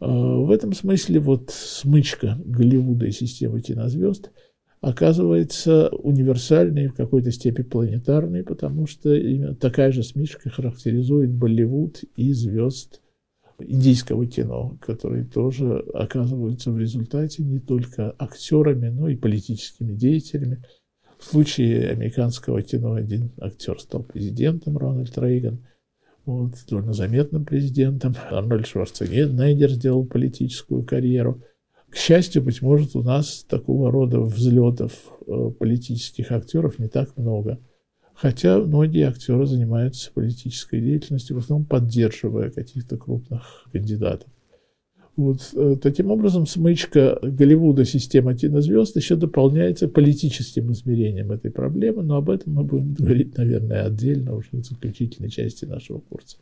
А, 0.00 0.06
в 0.06 0.50
этом 0.50 0.74
смысле 0.74 1.20
вот 1.20 1.48
смычка 1.50 2.38
Голливуда 2.44 3.06
и 3.06 3.10
системы 3.10 3.62
кинозвезд– 3.62 4.30
оказывается 4.80 5.90
универсальной, 5.90 6.88
в 6.88 6.94
какой-то 6.94 7.30
степени 7.30 7.64
планетарной, 7.64 8.42
потому 8.44 8.86
что 8.86 9.14
именно 9.14 9.54
такая 9.54 9.92
же 9.92 10.02
смешка 10.02 10.48
характеризует 10.48 11.30
Болливуд 11.30 12.02
и 12.16 12.32
звезд 12.32 13.00
индийского 13.58 14.26
кино, 14.26 14.78
которые 14.80 15.24
тоже 15.24 15.84
оказываются 15.92 16.70
в 16.70 16.78
результате 16.78 17.42
не 17.42 17.58
только 17.58 18.14
актерами, 18.18 18.88
но 18.88 19.08
и 19.08 19.16
политическими 19.16 19.94
деятелями. 19.94 20.64
В 21.18 21.24
случае 21.26 21.90
американского 21.90 22.62
кино 22.62 22.94
один 22.94 23.32
актер 23.38 23.78
стал 23.78 24.02
президентом, 24.02 24.78
Рональд 24.78 25.16
Рейган, 25.18 25.66
вот, 26.24 26.54
довольно 26.70 26.94
заметным 26.94 27.44
президентом. 27.44 28.14
Арнольд 28.30 28.66
Шварценеггер 28.66 29.70
сделал 29.72 30.06
политическую 30.06 30.84
карьеру– 30.84 31.42
к 31.90 31.96
счастью, 31.96 32.42
быть 32.42 32.62
может, 32.62 32.94
у 32.94 33.02
нас 33.02 33.44
такого 33.48 33.90
рода 33.90 34.20
взлетов 34.20 34.92
э, 35.26 35.50
политических 35.58 36.30
актеров 36.30 36.78
не 36.78 36.88
так 36.88 37.16
много. 37.16 37.58
Хотя 38.14 38.58
многие 38.58 39.08
актеры 39.08 39.46
занимаются 39.46 40.12
политической 40.12 40.80
деятельностью, 40.80 41.36
в 41.36 41.40
основном 41.40 41.66
поддерживая 41.66 42.50
каких-то 42.50 42.96
крупных 42.96 43.66
кандидатов. 43.72 44.28
Вот, 45.16 45.50
э, 45.54 45.76
таким 45.82 46.10
образом, 46.10 46.46
смычка 46.46 47.18
Голливуда 47.22 47.84
система 47.84 48.34
кинозвезд 48.34 48.96
еще 48.96 49.16
дополняется 49.16 49.88
политическим 49.88 50.70
измерением 50.72 51.32
этой 51.32 51.50
проблемы, 51.50 52.02
но 52.02 52.16
об 52.16 52.30
этом 52.30 52.54
мы 52.54 52.64
будем 52.64 52.94
говорить, 52.94 53.36
наверное, 53.36 53.84
отдельно 53.86 54.34
уже 54.34 54.48
в 54.52 54.64
заключительной 54.64 55.30
части 55.30 55.64
нашего 55.64 55.98
курса. 55.98 56.36